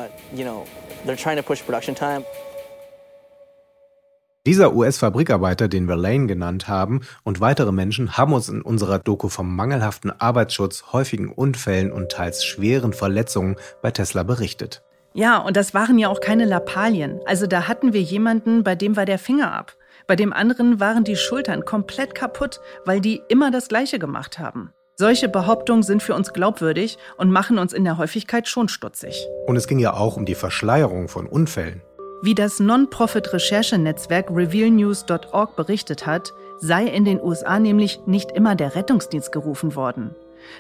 Dieser 4.47 4.75
US-Fabrikarbeiter, 4.75 5.69
den 5.69 5.89
wir 5.89 5.97
Lane 5.97 6.27
genannt 6.27 6.69
haben, 6.69 7.03
und 7.23 7.41
weitere 7.41 7.71
Menschen 7.71 8.17
haben 8.17 8.33
uns 8.33 8.49
in 8.49 8.63
unserer 8.63 8.99
Doku 8.99 9.29
vom 9.29 9.55
mangelhaften 9.55 10.11
Arbeitsschutz, 10.11 10.85
häufigen 10.93 11.29
Unfällen 11.29 11.93
und 11.93 12.11
teils 12.11 12.45
schweren 12.45 12.95
Verletzungen 12.95 13.57
bei 13.83 13.91
Tesla 13.91 14.23
berichtet. 14.23 14.83
Ja, 15.15 15.39
und 15.39 15.57
das 15.57 15.75
waren 15.75 15.99
ja 15.99 16.09
auch 16.09 16.21
keine 16.21 16.45
Lappalien. 16.45 17.21
Also 17.27 17.47
da 17.47 17.67
hatten 17.67 17.93
wir 17.93 18.03
jemanden, 18.03 18.63
bei 18.63 18.75
dem 18.75 18.97
war 18.97 19.05
der 19.05 19.19
Finger 19.19 19.53
ab. 19.53 19.75
Bei 20.07 20.17
dem 20.17 20.33
anderen 20.33 20.81
waren 20.81 21.05
die 21.05 21.17
Schultern 21.17 21.65
komplett 21.65 22.15
kaputt, 22.15 22.61
weil 22.85 23.01
die 23.01 23.21
immer 23.29 23.51
das 23.51 23.69
Gleiche 23.69 23.99
gemacht 23.99 24.39
haben. 24.39 24.73
Solche 24.97 25.29
Behauptungen 25.29 25.83
sind 25.83 26.03
für 26.03 26.15
uns 26.15 26.33
glaubwürdig 26.33 26.99
und 27.19 27.31
machen 27.31 27.59
uns 27.59 27.73
in 27.73 27.85
der 27.85 27.99
Häufigkeit 27.99 28.49
schon 28.49 28.69
stutzig. 28.69 29.29
Und 29.47 29.57
es 29.57 29.69
ging 29.69 29.79
ja 29.79 29.95
auch 29.95 30.17
um 30.17 30.25
die 30.25 30.35
Verschleierung 30.35 31.09
von 31.09 31.27
Unfällen. 31.27 31.83
Wie 32.21 32.35
das 32.35 32.59
Non-Profit-Recherchenetzwerk 32.59 34.29
RevealNews.org 34.31 35.55
berichtet 35.55 36.05
hat, 36.05 36.33
sei 36.59 36.85
in 36.85 37.05
den 37.05 37.23
USA 37.23 37.61
nämlich 37.61 38.01
nicht 38.07 38.33
immer 38.33 38.57
der 38.57 38.75
Rettungsdienst 38.75 39.31
gerufen 39.31 39.77
worden. 39.77 40.17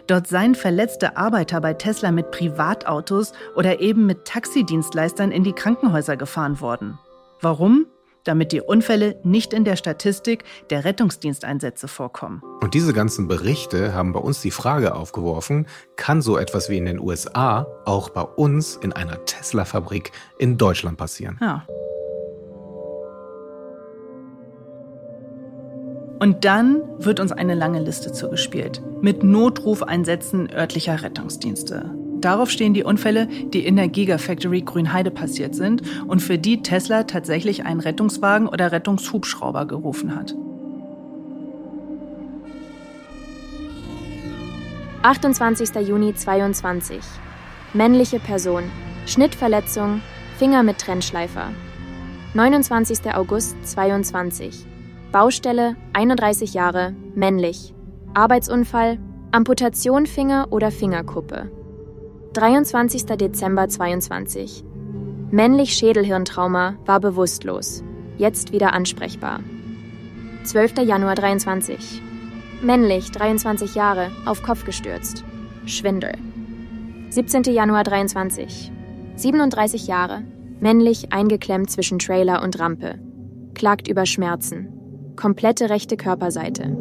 Dort 0.06 0.26
seien 0.26 0.54
verletzte 0.54 1.16
Arbeiter 1.16 1.60
bei 1.60 1.74
Tesla 1.74 2.10
mit 2.10 2.30
Privatautos 2.30 3.32
oder 3.56 3.80
eben 3.80 4.06
mit 4.06 4.24
Taxidienstleistern 4.24 5.32
in 5.32 5.44
die 5.44 5.52
Krankenhäuser 5.52 6.16
gefahren 6.16 6.60
worden. 6.60 6.98
Warum? 7.40 7.86
Damit 8.24 8.52
die 8.52 8.60
Unfälle 8.60 9.18
nicht 9.22 9.54
in 9.54 9.64
der 9.64 9.76
Statistik 9.76 10.44
der 10.70 10.84
Rettungsdiensteinsätze 10.84 11.88
vorkommen. 11.88 12.42
Und 12.60 12.74
diese 12.74 12.92
ganzen 12.92 13.28
Berichte 13.28 13.94
haben 13.94 14.12
bei 14.12 14.20
uns 14.20 14.42
die 14.42 14.50
Frage 14.50 14.94
aufgeworfen, 14.94 15.66
kann 15.96 16.20
so 16.20 16.36
etwas 16.36 16.68
wie 16.68 16.76
in 16.76 16.84
den 16.84 17.00
USA 17.00 17.66
auch 17.86 18.10
bei 18.10 18.22
uns 18.22 18.76
in 18.76 18.92
einer 18.92 19.24
Tesla-Fabrik 19.24 20.12
in 20.38 20.58
Deutschland 20.58 20.98
passieren? 20.98 21.38
Ja. 21.40 21.66
Und 26.18 26.44
dann 26.44 26.82
wird 26.98 27.20
uns 27.20 27.32
eine 27.32 27.54
lange 27.54 27.80
Liste 27.80 28.12
zugespielt 28.12 28.82
mit 29.00 29.22
Notrufeinsätzen 29.22 30.52
örtlicher 30.52 31.02
Rettungsdienste. 31.02 31.90
Darauf 32.20 32.50
stehen 32.50 32.74
die 32.74 32.82
Unfälle, 32.82 33.28
die 33.28 33.64
in 33.64 33.76
der 33.76 33.86
Gigafactory 33.86 34.62
Grünheide 34.62 35.12
passiert 35.12 35.54
sind 35.54 35.82
und 36.08 36.20
für 36.20 36.36
die 36.36 36.62
Tesla 36.62 37.04
tatsächlich 37.04 37.64
einen 37.64 37.78
Rettungswagen 37.78 38.48
oder 38.48 38.72
Rettungshubschrauber 38.72 39.66
gerufen 39.66 40.16
hat. 40.16 40.34
28. 45.02 45.86
Juni 45.86 46.12
22. 46.12 46.98
Männliche 47.72 48.18
Person. 48.18 48.64
Schnittverletzung, 49.06 50.02
Finger 50.38 50.64
mit 50.64 50.78
Trennschleifer. 50.78 51.52
29. 52.34 53.14
August 53.14 53.56
22. 53.64 54.66
Baustelle, 55.12 55.74
31 55.94 56.52
Jahre, 56.52 56.94
männlich. 57.14 57.74
Arbeitsunfall, 58.12 58.98
Amputation 59.32 60.04
Finger 60.04 60.48
oder 60.50 60.70
Fingerkuppe. 60.70 61.50
23. 62.34 63.06
Dezember 63.16 63.68
22. 63.68 64.64
Männlich 65.30 65.72
Schädelhirntrauma 65.72 66.76
war 66.84 67.00
bewusstlos, 67.00 67.82
jetzt 68.18 68.52
wieder 68.52 68.74
ansprechbar. 68.74 69.40
12. 70.44 70.80
Januar 70.80 71.14
23. 71.14 72.02
Männlich, 72.60 73.10
23 73.10 73.74
Jahre, 73.74 74.10
auf 74.26 74.42
Kopf 74.42 74.66
gestürzt. 74.66 75.24
Schwindel. 75.64 76.12
17. 77.08 77.44
Januar 77.44 77.84
23. 77.84 78.70
37 79.16 79.86
Jahre, 79.86 80.22
männlich 80.60 81.14
eingeklemmt 81.14 81.70
zwischen 81.70 81.98
Trailer 81.98 82.42
und 82.42 82.58
Rampe. 82.58 82.98
Klagt 83.54 83.88
über 83.88 84.04
Schmerzen. 84.04 84.77
Komplette 85.18 85.68
rechte 85.68 85.96
Körperseite. 85.96 86.76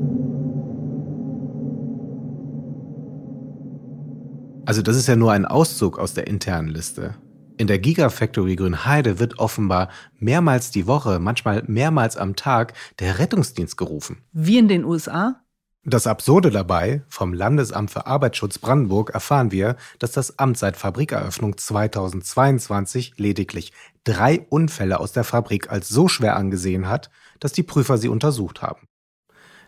Also 4.63 4.83
das 4.83 4.95
ist 4.95 5.07
ja 5.07 5.15
nur 5.15 5.31
ein 5.31 5.45
Auszug 5.45 5.97
aus 5.97 6.13
der 6.13 6.27
internen 6.27 6.67
Liste. 6.67 7.15
In 7.57 7.65
der 7.65 7.79
Gigafactory 7.79 8.55
Grünheide 8.55 9.17
wird 9.17 9.39
offenbar 9.39 9.89
mehrmals 10.19 10.69
die 10.69 10.85
Woche, 10.85 11.17
manchmal 11.17 11.63
mehrmals 11.65 12.15
am 12.15 12.35
Tag, 12.35 12.73
der 12.99 13.17
Rettungsdienst 13.17 13.75
gerufen. 13.75 14.21
Wie 14.33 14.59
in 14.59 14.67
den 14.67 14.85
USA? 14.85 15.41
Das 15.83 16.05
Absurde 16.05 16.51
dabei, 16.51 17.01
vom 17.07 17.33
Landesamt 17.33 17.89
für 17.89 18.05
Arbeitsschutz 18.05 18.59
Brandenburg 18.59 19.11
erfahren 19.11 19.51
wir, 19.51 19.77
dass 19.97 20.11
das 20.11 20.37
Amt 20.37 20.57
seit 20.57 20.77
Fabrikeröffnung 20.77 21.57
2022 21.57 23.13
lediglich 23.15 23.71
drei 24.07 24.45
Unfälle 24.49 24.99
aus 24.99 25.11
der 25.11 25.25
Fabrik 25.25 25.69
als 25.69 25.89
so 25.89 26.07
schwer 26.07 26.37
angesehen 26.37 26.87
hat, 26.87 27.09
dass 27.41 27.51
die 27.51 27.63
Prüfer 27.63 27.97
sie 27.97 28.07
untersucht 28.07 28.61
haben. 28.61 28.87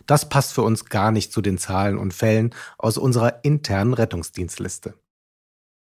Das 0.06 0.28
passt 0.28 0.54
für 0.54 0.62
uns 0.62 0.86
gar 0.86 1.10
nicht 1.12 1.30
zu 1.30 1.42
den 1.42 1.58
Zahlen 1.58 1.98
und 1.98 2.14
Fällen 2.14 2.54
aus 2.78 2.96
unserer 2.96 3.44
internen 3.44 3.92
Rettungsdienstliste. 3.92 4.94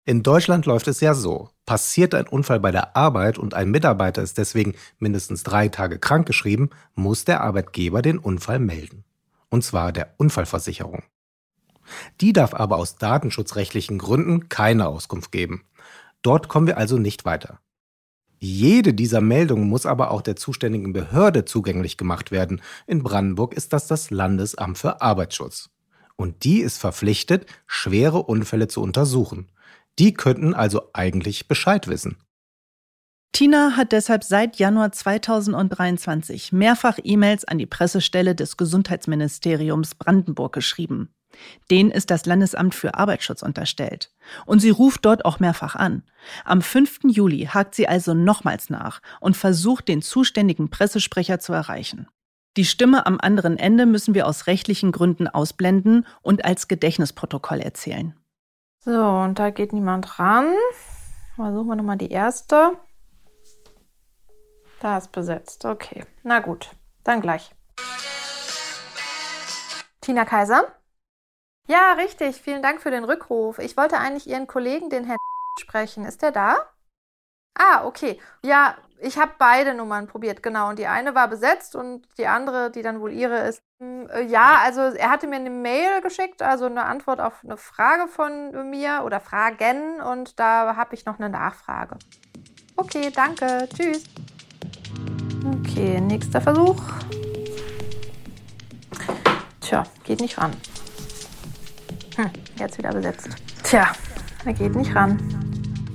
In 0.06 0.24
Deutschland 0.24 0.66
läuft 0.66 0.88
es 0.88 1.02
ja 1.02 1.14
so. 1.14 1.50
Passiert 1.66 2.16
ein 2.16 2.28
Unfall 2.28 2.60
bei 2.60 2.72
der 2.72 2.96
Arbeit 2.96 3.38
und 3.38 3.54
ein 3.54 3.70
Mitarbeiter 3.70 4.24
ist 4.24 4.38
deswegen 4.38 4.74
mindestens 4.98 5.44
drei 5.44 5.68
Tage 5.68 6.00
krankgeschrieben, 6.00 6.72
muss 6.96 7.26
der 7.26 7.42
Arbeitgeber 7.42 8.02
den 8.02 8.18
Unfall 8.18 8.60
melden. 8.60 9.04
Und 9.50 9.64
zwar 9.64 9.92
der 9.92 10.16
Unfallversicherung. 10.18 11.04
Die 12.22 12.34
darf 12.34 12.54
aber 12.54 12.78
aus 12.78 12.96
datenschutzrechtlichen 12.96 13.98
Gründen 13.98 14.50
keine 14.50 14.88
Auskunft 14.88 15.32
geben. 15.32 15.64
Dort 16.22 16.48
kommen 16.48 16.68
wir 16.68 16.78
also 16.78 16.98
nicht 16.98 17.24
weiter. 17.24 17.60
Jede 18.40 18.94
dieser 18.94 19.22
Meldungen 19.22 19.68
muss 19.68 19.86
aber 19.86 20.12
auch 20.12 20.22
der 20.22 20.36
zuständigen 20.36 20.94
Behörde 20.94 21.46
zugänglich 21.46 21.98
gemacht 21.98 22.32
werden. 22.32 22.62
In 22.86 23.02
Brandenburg 23.04 23.54
ist 23.54 23.74
das 23.74 23.88
das 23.88 24.12
Landesamt 24.12 24.78
für 24.78 25.02
Arbeitsschutz. 25.02 25.70
Und 26.16 26.44
die 26.44 26.60
ist 26.60 26.78
verpflichtet, 26.78 27.46
schwere 27.66 28.24
Unfälle 28.24 28.68
zu 28.68 28.82
untersuchen. 28.82 29.50
Die 30.00 30.14
könnten 30.14 30.54
also 30.54 30.90
eigentlich 30.94 31.48
Bescheid 31.48 31.88
wissen. 31.88 32.18
Tina 33.34 33.76
hat 33.76 33.92
deshalb 33.92 34.24
seit 34.24 34.58
Januar 34.58 34.92
2023 34.92 36.52
mehrfach 36.54 36.98
E-Mails 37.04 37.46
an 37.46 37.60
die 37.60 37.66
Pressestelle 37.68 38.34
des 38.34 38.58
Gesundheitsministeriums 38.58 39.96
Brandenburg 39.96 40.54
geschrieben. 40.54 41.10
Den 41.70 41.92
ist 41.92 42.12
das 42.12 42.26
Landesamt 42.26 42.76
für 42.76 42.96
Arbeitsschutz 42.96 43.42
unterstellt. 43.42 44.12
Und 44.46 44.60
sie 44.60 44.70
ruft 44.70 45.06
dort 45.06 45.26
auch 45.26 45.40
mehrfach 45.40 45.76
an. 45.76 46.04
Am 46.46 46.62
5. 46.62 47.00
Juli 47.08 47.46
hakt 47.46 47.76
sie 47.76 47.88
also 47.88 48.14
nochmals 48.14 48.70
nach 48.70 49.02
und 49.20 49.38
versucht, 49.38 49.88
den 49.88 50.02
zuständigen 50.02 50.70
Pressesprecher 50.70 51.40
zu 51.40 51.54
erreichen. 51.54 52.08
Die 52.58 52.66
Stimme 52.66 53.06
am 53.06 53.20
anderen 53.22 53.58
Ende 53.58 53.86
müssen 53.86 54.16
wir 54.16 54.26
aus 54.26 54.48
rechtlichen 54.48 54.92
Gründen 54.92 55.28
ausblenden 55.28 56.08
und 56.24 56.44
als 56.44 56.68
Gedächtnisprotokoll 56.68 57.60
erzählen. 57.60 58.16
So, 58.80 59.00
und 59.00 59.38
da 59.38 59.52
geht 59.52 59.74
niemand 59.74 60.18
ran. 60.18 60.48
Versuchen 61.36 61.68
wir 61.68 61.76
nochmal 61.76 61.98
die 61.98 62.10
erste. 62.10 62.72
Da 64.80 64.98
ist 64.98 65.12
besetzt. 65.12 65.66
Okay. 65.66 66.06
Na 66.24 66.40
gut, 66.40 66.72
dann 67.04 67.22
gleich. 67.22 67.54
Tina 70.02 70.26
Kaiser? 70.26 70.64
Ja, 71.68 71.94
richtig. 71.94 72.42
Vielen 72.42 72.64
Dank 72.64 72.82
für 72.82 72.92
den 72.92 73.04
Rückruf. 73.04 73.60
Ich 73.60 73.76
wollte 73.76 73.98
eigentlich 73.98 74.28
Ihren 74.28 74.48
Kollegen, 74.48 74.90
den 74.90 75.04
Herrn 75.04 75.18
sprechen. 75.60 76.06
Ist 76.06 76.22
der 76.22 76.32
da? 76.32 76.56
Ah, 77.56 77.86
okay. 77.86 78.20
Ja, 78.44 78.76
ich 79.00 79.18
habe 79.18 79.34
beide 79.38 79.74
Nummern 79.74 80.08
probiert, 80.08 80.42
genau. 80.42 80.70
Und 80.70 80.80
die 80.80 80.88
eine 80.88 81.14
war 81.14 81.28
besetzt 81.28 81.76
und 81.76 82.08
die 82.18 82.28
andere, 82.28 82.72
die 82.72 82.82
dann 82.82 83.02
wohl 83.02 83.12
ihre 83.12 83.48
ist. 83.48 83.62
Hm, 83.82 84.08
äh, 84.10 84.22
ja, 84.22 84.60
also 84.64 84.82
er 84.82 85.10
hatte 85.10 85.28
mir 85.28 85.36
eine 85.36 85.50
Mail 85.50 86.02
geschickt, 86.02 86.42
also 86.42 86.66
eine 86.66 86.86
Antwort 86.86 87.20
auf 87.20 87.44
eine 87.44 87.58
Frage 87.58 88.08
von 88.08 88.70
mir 88.70 89.02
oder 89.06 89.20
Fragen 89.20 90.02
und 90.02 90.40
da 90.40 90.76
habe 90.76 90.96
ich 90.96 91.06
noch 91.06 91.20
eine 91.20 91.30
Nachfrage. 91.30 91.98
Okay, 92.76 93.12
danke. 93.14 93.68
Tschüss. 93.76 94.04
Okay, 95.62 96.00
nächster 96.00 96.42
Versuch. 96.42 96.82
Tja, 99.62 99.84
geht 100.04 100.22
nicht 100.22 100.38
ran. 100.38 100.52
Hm, 102.18 102.32
jetzt 102.60 102.78
wieder 102.80 102.92
besetzt. 102.92 103.30
Tja, 103.64 103.92
er 104.44 104.54
geht 104.54 104.76
nicht 104.76 104.96
ran. 104.96 105.20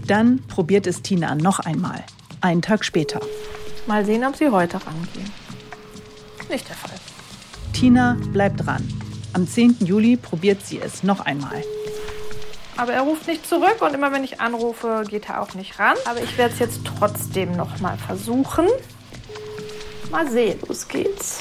Dann 0.06 0.40
probiert 0.46 0.86
es 0.86 1.02
Tina 1.02 1.34
noch 1.34 1.58
einmal. 1.58 2.04
Einen 2.40 2.62
Tag 2.62 2.84
später. 2.84 3.20
Mal 3.88 4.04
sehen, 4.04 4.24
ob 4.24 4.36
sie 4.36 4.48
heute 4.48 4.76
rangehen. 4.86 5.30
Nicht 6.48 6.68
der 6.68 6.76
Fall. 6.76 6.96
Tina 7.72 8.16
bleibt 8.32 8.64
dran. 8.64 8.88
Am 9.32 9.48
10. 9.48 9.78
Juli 9.80 10.16
probiert 10.16 10.64
sie 10.64 10.80
es 10.80 11.02
noch 11.02 11.20
einmal. 11.20 11.62
Aber 12.76 12.92
er 12.92 13.02
ruft 13.02 13.26
nicht 13.26 13.48
zurück 13.48 13.80
und 13.80 13.92
immer 13.92 14.12
wenn 14.12 14.22
ich 14.22 14.40
anrufe, 14.40 15.04
geht 15.08 15.28
er 15.28 15.42
auch 15.42 15.54
nicht 15.54 15.78
ran. 15.80 15.96
Aber 16.06 16.22
ich 16.22 16.38
werde 16.38 16.54
es 16.54 16.60
jetzt 16.60 16.82
trotzdem 16.84 17.56
noch 17.56 17.80
mal 17.80 17.96
versuchen. 17.96 18.68
Mal 20.10 20.30
sehen, 20.30 20.60
los 20.68 20.86
geht's. 20.86 21.40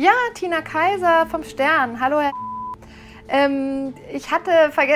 Ja, 0.00 0.12
Tina 0.32 0.62
Kaiser 0.62 1.26
vom 1.26 1.44
Stern. 1.44 2.00
Hallo, 2.00 2.20
Herr. 2.20 2.32
Ähm, 3.28 3.92
ich 4.10 4.32
hatte 4.32 4.50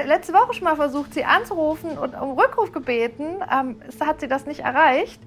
letzte 0.06 0.32
Woche 0.32 0.54
schon 0.54 0.64
mal 0.64 0.76
versucht, 0.76 1.12
Sie 1.12 1.26
anzurufen 1.26 1.98
und 1.98 2.14
um 2.14 2.38
Rückruf 2.38 2.72
gebeten. 2.72 3.36
Ähm, 3.52 3.82
hat 4.00 4.20
sie 4.20 4.28
das 4.28 4.46
nicht 4.46 4.60
erreicht? 4.60 5.20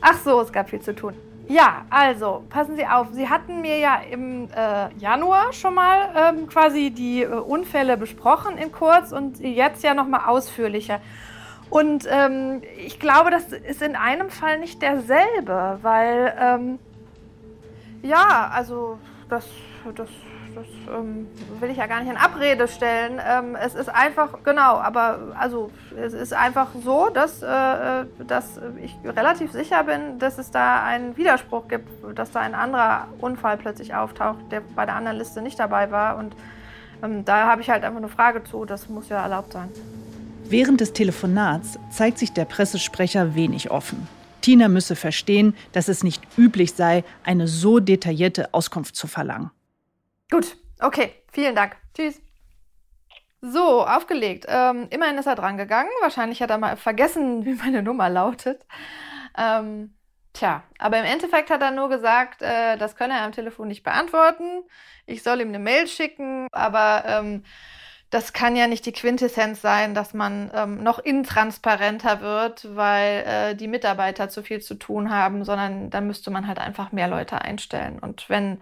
Ach 0.00 0.18
so, 0.18 0.40
es 0.40 0.52
gab 0.52 0.70
viel 0.70 0.78
zu 0.78 0.94
tun. 0.94 1.14
Ja, 1.48 1.84
also, 1.90 2.44
passen 2.48 2.76
Sie 2.76 2.86
auf. 2.86 3.08
Sie 3.10 3.28
hatten 3.28 3.60
mir 3.60 3.78
ja 3.78 4.00
im 4.08 4.48
äh, 4.54 4.94
Januar 4.98 5.52
schon 5.52 5.74
mal 5.74 6.10
ähm, 6.14 6.46
quasi 6.46 6.92
die 6.92 7.22
äh, 7.22 7.26
Unfälle 7.26 7.96
besprochen 7.96 8.56
in 8.56 8.70
kurz 8.70 9.10
und 9.10 9.40
jetzt 9.40 9.82
ja 9.82 9.94
nochmal 9.94 10.26
ausführlicher. 10.28 11.00
Und 11.70 12.06
ähm, 12.08 12.62
ich 12.78 13.00
glaube, 13.00 13.32
das 13.32 13.46
ist 13.46 13.82
in 13.82 13.96
einem 13.96 14.30
Fall 14.30 14.60
nicht 14.60 14.80
derselbe, 14.80 15.80
weil 15.82 16.36
ähm, 16.38 16.78
ja, 18.02 18.50
also 18.52 18.98
das, 19.28 19.46
das, 19.94 20.08
das 20.54 20.66
ähm, 20.94 21.26
will 21.60 21.70
ich 21.70 21.76
ja 21.78 21.86
gar 21.86 22.00
nicht 22.00 22.10
in 22.10 22.16
Abrede 22.16 22.68
stellen. 22.68 23.20
Ähm, 23.26 23.56
es 23.56 23.74
ist 23.74 23.88
einfach, 23.88 24.42
genau, 24.44 24.76
aber 24.76 25.34
also 25.38 25.70
es 25.96 26.12
ist 26.12 26.32
einfach 26.32 26.68
so, 26.84 27.08
dass, 27.08 27.42
äh, 27.42 28.04
dass 28.26 28.60
ich 28.82 28.96
relativ 29.04 29.52
sicher 29.52 29.84
bin, 29.84 30.18
dass 30.18 30.38
es 30.38 30.50
da 30.50 30.84
einen 30.84 31.16
Widerspruch 31.16 31.68
gibt, 31.68 31.88
dass 32.18 32.30
da 32.30 32.40
ein 32.40 32.54
anderer 32.54 33.08
Unfall 33.20 33.56
plötzlich 33.56 33.94
auftaucht, 33.94 34.38
der 34.50 34.60
bei 34.74 34.84
der 34.84 34.96
anderen 34.96 35.18
Liste 35.18 35.40
nicht 35.40 35.58
dabei 35.58 35.90
war. 35.90 36.16
Und 36.16 36.34
ähm, 37.02 37.24
da 37.24 37.46
habe 37.46 37.62
ich 37.62 37.70
halt 37.70 37.84
einfach 37.84 37.98
eine 37.98 38.08
Frage 38.08 38.44
zu, 38.44 38.64
das 38.64 38.88
muss 38.88 39.08
ja 39.08 39.22
erlaubt 39.22 39.52
sein. 39.52 39.68
Während 40.44 40.80
des 40.80 40.92
Telefonats 40.92 41.78
zeigt 41.90 42.18
sich 42.18 42.32
der 42.32 42.44
Pressesprecher 42.44 43.34
wenig 43.34 43.70
offen. 43.70 44.06
Tina 44.42 44.68
müsse 44.68 44.96
verstehen, 44.96 45.56
dass 45.72 45.88
es 45.88 46.02
nicht 46.02 46.22
üblich 46.36 46.74
sei, 46.74 47.04
eine 47.24 47.48
so 47.48 47.80
detaillierte 47.80 48.52
Auskunft 48.52 48.96
zu 48.96 49.06
verlangen. 49.06 49.50
Gut, 50.30 50.56
okay, 50.80 51.14
vielen 51.32 51.54
Dank. 51.54 51.76
Tschüss. 51.96 52.20
So, 53.40 53.84
aufgelegt. 53.84 54.46
Ähm, 54.48 54.86
immerhin 54.90 55.18
ist 55.18 55.26
er 55.26 55.34
drangegangen. 55.34 55.90
Wahrscheinlich 56.00 56.40
hat 56.40 56.50
er 56.50 56.58
mal 56.58 56.76
vergessen, 56.76 57.44
wie 57.44 57.54
meine 57.54 57.82
Nummer 57.82 58.08
lautet. 58.08 58.64
Ähm, 59.36 59.94
tja, 60.32 60.62
aber 60.78 60.98
im 60.98 61.04
Endeffekt 61.04 61.50
hat 61.50 61.60
er 61.60 61.72
nur 61.72 61.88
gesagt, 61.88 62.42
äh, 62.42 62.76
das 62.76 62.94
könne 62.94 63.14
er 63.14 63.22
am 63.22 63.32
Telefon 63.32 63.68
nicht 63.68 63.82
beantworten. 63.82 64.62
Ich 65.06 65.22
soll 65.22 65.40
ihm 65.40 65.48
eine 65.48 65.58
Mail 65.58 65.88
schicken, 65.88 66.46
aber 66.52 67.04
ähm, 67.06 67.44
das 68.12 68.34
kann 68.34 68.56
ja 68.56 68.66
nicht 68.66 68.84
die 68.84 68.92
Quintessenz 68.92 69.62
sein, 69.62 69.94
dass 69.94 70.12
man 70.12 70.50
ähm, 70.54 70.82
noch 70.82 70.98
intransparenter 70.98 72.20
wird, 72.20 72.76
weil 72.76 73.24
äh, 73.26 73.54
die 73.56 73.68
Mitarbeiter 73.68 74.28
zu 74.28 74.42
viel 74.42 74.60
zu 74.60 74.74
tun 74.74 75.10
haben, 75.10 75.46
sondern 75.46 75.88
da 75.88 76.02
müsste 76.02 76.30
man 76.30 76.46
halt 76.46 76.58
einfach 76.58 76.92
mehr 76.92 77.08
Leute 77.08 77.40
einstellen. 77.40 77.98
Und 77.98 78.28
wenn 78.28 78.60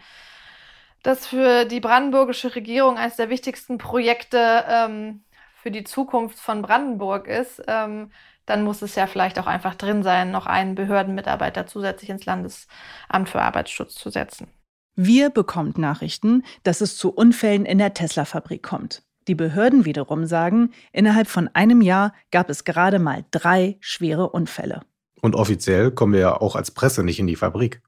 das 1.03 1.27
für 1.27 1.65
die 1.65 1.81
brandenburgische 1.81 2.55
Regierung 2.55 2.97
eines 2.97 3.17
der 3.17 3.29
wichtigsten 3.29 3.77
Projekte 3.77 4.65
ähm, 4.69 5.25
für 5.57 5.73
die 5.73 5.83
Zukunft 5.83 6.39
von 6.39 6.63
Brandenburg 6.63 7.27
ist, 7.27 7.61
ähm, 7.67 8.13
dann 8.47 8.63
muss 8.63 8.83
es 8.83 8.95
ja 8.95 9.09
vielleicht 9.09 9.37
auch 9.41 9.49
einfach 9.49 9.75
drin 9.75 10.05
sein, 10.05 10.31
noch 10.31 10.47
einen 10.47 10.77
Behördenmitarbeiter 10.77 11.67
zusätzlich 11.67 12.11
ins 12.11 12.25
Landesamt 12.25 13.29
für 13.29 13.43
Arbeitsschutz 13.43 13.97
zu 13.97 14.11
setzen. 14.11 14.47
Wir 14.95 15.29
bekommen 15.29 15.75
Nachrichten, 15.77 16.45
dass 16.63 16.81
es 16.81 16.97
zu 16.97 17.13
Unfällen 17.13 17.65
in 17.65 17.79
der 17.79 17.95
Tesla-Fabrik 17.95 18.63
kommt. 18.63 19.03
Die 19.29 19.35
Behörden 19.35 19.85
wiederum 19.85 20.27
sagen, 20.27 20.71
innerhalb 20.93 21.29
von 21.29 21.49
einem 21.53 21.83
Jahr 21.83 22.13
gab 22.31 22.51
es 22.51 22.65
gerade 22.65 22.99
mal 22.99 23.25
drei 23.31 23.77
schwere 23.81 24.31
Unfälle. 24.31 24.83
Und 25.21 25.35
offiziell 25.35 25.91
kommen 25.91 26.15
wir 26.15 26.21
ja 26.21 26.41
auch 26.41 26.57
als 26.57 26.71
Presse 26.71 27.03
nicht 27.05 27.21
in 27.21 27.27
die 27.27 27.37
Fabrik. 27.37 27.83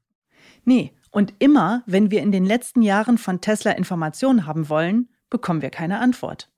Nee, 0.65 0.93
und 1.11 1.33
immer, 1.39 1.83
wenn 1.85 2.11
wir 2.11 2.21
in 2.21 2.31
den 2.31 2.45
letzten 2.45 2.81
Jahren 2.81 3.17
von 3.17 3.41
Tesla 3.41 3.71
Informationen 3.71 4.45
haben 4.45 4.69
wollen, 4.69 5.09
bekommen 5.29 5.61
wir 5.61 5.69
keine 5.69 5.99
Antwort. 5.99 6.49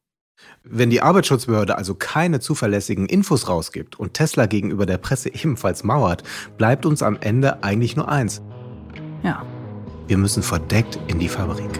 Wenn 0.63 0.89
die 0.89 1.01
Arbeitsschutzbehörde 1.01 1.77
also 1.77 1.95
keine 1.95 2.39
zuverlässigen 2.39 3.05
Infos 3.07 3.47
rausgibt 3.47 3.97
und 3.97 4.13
Tesla 4.13 4.47
gegenüber 4.47 4.85
der 4.85 4.97
Presse 4.97 5.33
ebenfalls 5.33 5.83
mauert, 5.83 6.23
bleibt 6.57 6.85
uns 6.85 7.01
am 7.01 7.17
Ende 7.21 7.63
eigentlich 7.63 7.95
nur 7.95 8.09
eins. 8.09 8.41
Ja. 9.23 9.45
Wir 10.07 10.17
müssen 10.17 10.43
verdeckt 10.43 10.99
in 11.07 11.19
die 11.19 11.29
Fabrik. 11.29 11.79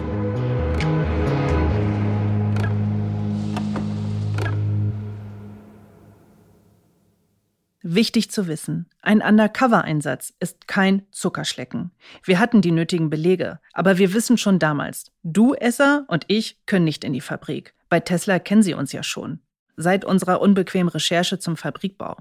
Wichtig 7.88 8.32
zu 8.32 8.48
wissen, 8.48 8.90
ein 9.00 9.22
Undercover-Einsatz 9.22 10.34
ist 10.40 10.66
kein 10.66 11.02
Zuckerschlecken. 11.12 11.92
Wir 12.24 12.40
hatten 12.40 12.60
die 12.60 12.72
nötigen 12.72 13.10
Belege, 13.10 13.60
aber 13.72 13.96
wir 13.96 14.12
wissen 14.12 14.38
schon 14.38 14.58
damals, 14.58 15.12
du 15.22 15.54
Esser 15.54 16.04
und 16.08 16.24
ich 16.26 16.58
können 16.66 16.84
nicht 16.84 17.04
in 17.04 17.12
die 17.12 17.20
Fabrik. 17.20 17.74
Bei 17.88 18.00
Tesla 18.00 18.40
kennen 18.40 18.64
sie 18.64 18.74
uns 18.74 18.90
ja 18.90 19.04
schon. 19.04 19.38
Seit 19.76 20.04
unserer 20.04 20.40
unbequemen 20.40 20.88
Recherche 20.88 21.38
zum 21.38 21.56
Fabrikbau. 21.56 22.16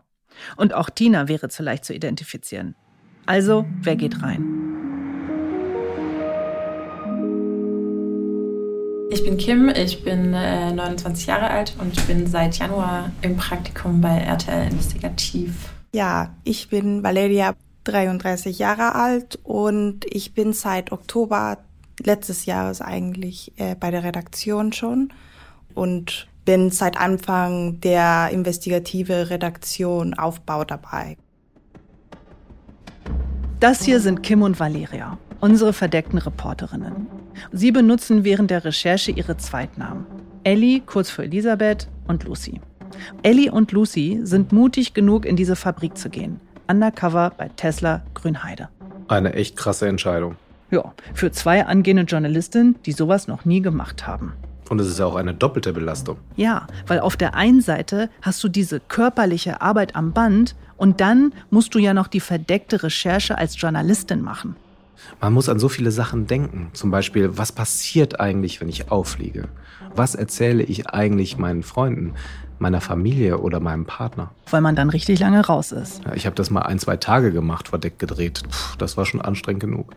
Und 0.56 0.75
auch 0.75 0.91
Tina 0.91 1.28
wäre 1.28 1.49
zu 1.49 1.63
leicht 1.63 1.84
zu 1.84 1.95
identifizieren. 1.95 2.75
Also, 3.25 3.65
wer 3.82 3.95
geht 3.95 4.21
rein? 4.21 4.74
Ich 9.15 9.23
bin 9.23 9.38
Kim, 9.38 9.69
ich 9.69 10.04
bin 10.04 10.34
äh, 10.34 10.73
29 10.73 11.28
Jahre 11.28 11.49
alt 11.49 11.78
und 11.80 11.97
ich 11.97 12.04
bin 12.04 12.28
seit 12.28 12.58
Januar 12.58 13.13
im 13.21 13.38
Praktikum 13.38 14.01
bei 14.01 14.17
RTL 14.17 14.69
Investigativ. 14.69 15.69
Ja, 15.93 16.36
ich 16.43 16.67
bin 16.67 17.01
Valeria, 17.01 17.56
33 17.86 18.60
Jahre 18.60 18.93
alt 18.93 19.39
und 19.41 20.01
ich 20.10 20.34
bin 20.34 20.51
seit 20.51 20.91
Oktober 20.91 21.60
letztes 22.04 22.45
Jahres 22.45 22.82
eigentlich 22.82 23.54
äh, 23.56 23.75
bei 23.75 23.89
der 23.89 24.04
Redaktion 24.04 24.73
schon 24.73 25.13
und 25.73 26.28
bin 26.43 26.69
seit 26.69 26.97
Anfang 26.97 27.80
der 27.80 28.32
investigative 28.34 29.30
Redaktion 29.30 30.13
Aufbau 30.13 30.65
dabei. 30.65 31.15
Das 33.62 33.82
hier 33.82 34.01
sind 34.01 34.23
Kim 34.23 34.41
und 34.41 34.60
Valeria, 34.60 35.17
unsere 35.45 35.73
verdeckten 35.73 36.17
Reporterinnen. 36.17 37.05
Sie 37.51 37.71
benutzen 37.71 38.23
während 38.23 38.49
der 38.49 38.65
Recherche 38.65 39.12
ihre 39.12 39.38
Zweitnamen. 39.38 40.08
Ellie, 40.43 40.81
kurz 40.84 41.12
für 41.12 41.23
Elisabeth, 41.23 41.88
und 42.08 42.23
Lucy. 42.23 42.62
Ellie 43.21 43.51
und 43.51 43.71
Lucy 43.71 44.21
sind 44.23 44.51
mutig 44.51 44.95
genug, 44.95 45.23
in 45.23 45.36
diese 45.36 45.55
Fabrik 45.55 45.99
zu 45.99 46.10
gehen. 46.10 46.39
Undercover 46.67 47.31
bei 47.38 47.49
Tesla 47.49 48.01
Grünheide. 48.15 48.69
Eine 49.08 49.34
echt 49.34 49.55
krasse 49.55 49.88
Entscheidung. 49.88 50.36
Ja, 50.71 50.95
für 51.13 51.31
zwei 51.31 51.63
angehende 51.63 52.03
Journalistinnen, 52.03 52.77
die 52.88 52.93
sowas 52.93 53.27
noch 53.27 53.45
nie 53.45 53.62
gemacht 53.62 54.08
haben. 54.08 54.34
Und 54.71 54.81
es 54.81 54.88
ist 54.88 54.99
auch 54.99 55.13
eine 55.13 55.36
doppelte 55.36 55.73
Belastung. 55.73 56.17
Ja, 56.38 56.65
weil 56.88 57.01
auf 57.01 57.17
der 57.17 57.36
einen 57.36 57.62
Seite 57.62 58.10
hast 58.23 58.43
du 58.43 58.49
diese 58.49 58.79
körperliche 58.79 59.62
Arbeit 59.62 59.95
am 59.95 60.12
Band 60.12 60.55
und 60.75 61.01
dann 61.01 61.34
musst 61.51 61.75
du 61.75 61.79
ja 61.79 61.93
noch 61.93 62.08
die 62.08 62.19
verdeckte 62.19 62.81
Recherche 62.81 63.38
als 63.38 63.62
Journalistin 63.62 64.21
machen. 64.21 64.55
Man 65.21 65.34
muss 65.34 65.49
an 65.49 65.60
so 65.60 65.69
viele 65.69 65.91
Sachen 65.91 66.27
denken. 66.27 66.69
Zum 66.73 66.91
Beispiel, 66.91 67.38
was 67.38 67.51
passiert 67.51 68.19
eigentlich, 68.19 68.62
wenn 68.62 68.69
ich 68.69 68.91
auffliege? 68.91 69.47
Was 69.95 70.15
erzähle 70.15 70.63
ich 70.63 70.89
eigentlich 70.89 71.38
meinen 71.38 71.63
Freunden, 71.63 72.13
meiner 72.60 72.81
Familie 72.81 73.39
oder 73.39 73.60
meinem 73.60 73.86
Partner? 73.86 74.31
Weil 74.49 74.62
man 74.62 74.75
dann 74.75 74.89
richtig 74.89 75.19
lange 75.19 75.45
raus 75.45 75.71
ist. 75.71 76.03
Ja, 76.05 76.13
ich 76.13 76.25
habe 76.25 76.36
das 76.36 76.49
mal 76.49 76.63
ein, 76.63 76.79
zwei 76.79 76.97
Tage 76.97 77.31
gemacht, 77.31 77.69
verdeckt 77.69 77.99
gedreht. 77.99 78.43
Puh, 78.43 78.77
das 78.77 78.97
war 78.97 79.05
schon 79.05 79.21
anstrengend 79.21 79.62
genug. 79.62 79.93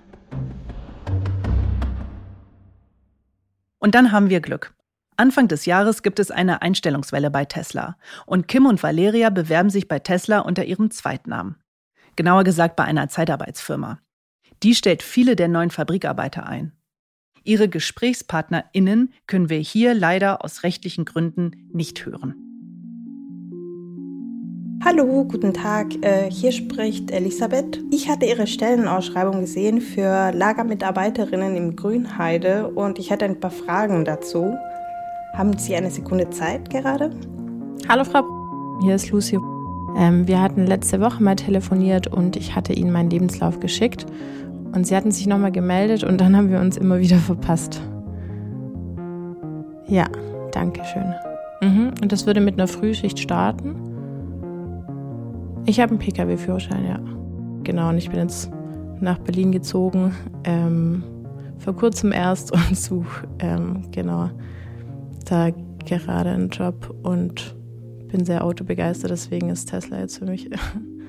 Und 3.78 3.94
dann 3.94 4.12
haben 4.12 4.28
wir 4.30 4.40
Glück. 4.40 4.74
Anfang 5.16 5.48
des 5.48 5.66
Jahres 5.66 6.02
gibt 6.02 6.20
es 6.20 6.30
eine 6.30 6.62
Einstellungswelle 6.62 7.30
bei 7.30 7.44
Tesla. 7.44 7.96
Und 8.24 8.46
Kim 8.46 8.66
und 8.66 8.82
Valeria 8.82 9.30
bewerben 9.30 9.70
sich 9.70 9.88
bei 9.88 9.98
Tesla 9.98 10.40
unter 10.40 10.64
ihrem 10.64 10.92
Zweitnamen. 10.92 11.56
Genauer 12.14 12.44
gesagt 12.44 12.76
bei 12.76 12.84
einer 12.84 13.08
Zeitarbeitsfirma. 13.08 13.98
Die 14.62 14.74
stellt 14.74 15.02
viele 15.02 15.36
der 15.36 15.48
neuen 15.48 15.70
Fabrikarbeiter 15.70 16.46
ein. 16.46 16.72
Ihre 17.44 17.68
GesprächspartnerInnen 17.68 19.12
können 19.26 19.48
wir 19.48 19.58
hier 19.58 19.94
leider 19.94 20.44
aus 20.44 20.64
rechtlichen 20.64 21.04
Gründen 21.04 21.68
nicht 21.72 22.04
hören. 22.04 22.34
Hallo, 24.84 25.24
guten 25.24 25.54
Tag. 25.54 25.94
Äh, 26.04 26.30
hier 26.30 26.52
spricht 26.52 27.10
Elisabeth. 27.10 27.82
Ich 27.90 28.08
hatte 28.08 28.26
Ihre 28.26 28.46
Stellenausschreibung 28.46 29.40
gesehen 29.40 29.80
für 29.80 30.32
Lagermitarbeiterinnen 30.32 31.56
im 31.56 31.76
Grünheide 31.76 32.68
und 32.68 32.98
ich 32.98 33.10
hatte 33.10 33.24
ein 33.24 33.40
paar 33.40 33.50
Fragen 33.50 34.04
dazu. 34.04 34.54
Haben 35.34 35.56
Sie 35.58 35.74
eine 35.74 35.90
Sekunde 35.90 36.30
Zeit 36.30 36.70
gerade? 36.70 37.10
Hallo 37.88 38.04
Frau, 38.04 38.24
hier 38.82 38.94
ist 38.94 39.10
Lucy. 39.10 39.38
Ähm, 39.96 40.26
wir 40.26 40.40
hatten 40.40 40.66
letzte 40.66 41.00
Woche 41.00 41.22
mal 41.22 41.36
telefoniert 41.36 42.06
und 42.06 42.36
ich 42.36 42.54
hatte 42.54 42.72
Ihnen 42.72 42.92
meinen 42.92 43.10
Lebenslauf 43.10 43.60
geschickt 43.60 44.06
und 44.72 44.86
Sie 44.86 44.94
hatten 44.96 45.10
sich 45.10 45.26
nochmal 45.26 45.52
gemeldet 45.52 46.04
und 46.04 46.20
dann 46.20 46.36
haben 46.36 46.50
wir 46.50 46.60
uns 46.60 46.76
immer 46.76 46.98
wieder 46.98 47.16
verpasst. 47.16 47.80
Ja, 49.86 50.06
danke 50.52 50.82
schön. 50.84 51.14
Mhm. 51.62 51.92
Und 52.02 52.12
das 52.12 52.26
würde 52.26 52.40
mit 52.40 52.54
einer 52.54 52.68
Frühschicht 52.68 53.18
starten? 53.18 53.76
Ich 55.66 55.80
habe 55.80 55.90
einen 55.90 55.98
Pkw-Führerschein, 55.98 56.84
ja. 56.86 57.00
Genau, 57.64 57.90
und 57.90 57.98
ich 57.98 58.10
bin 58.10 58.20
jetzt 58.20 58.50
nach 59.00 59.18
Berlin 59.18 59.52
gezogen, 59.52 60.14
ähm, 60.44 61.02
vor 61.58 61.74
kurzem 61.74 62.12
erst 62.12 62.52
und 62.52 62.76
suche 62.76 63.26
ähm, 63.38 63.82
genau 63.90 64.30
da 65.28 65.50
gerade 65.84 66.30
einen 66.30 66.48
Job 66.48 66.94
und 67.02 67.56
bin 68.08 68.24
sehr 68.24 68.44
autobegeistert, 68.44 69.10
deswegen 69.10 69.50
ist 69.50 69.66
Tesla 69.66 70.00
jetzt 70.00 70.18
für 70.18 70.26
mich 70.26 70.48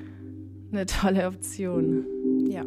eine 0.72 0.86
tolle 0.86 1.26
Option. 1.26 2.04
Ja. 2.48 2.62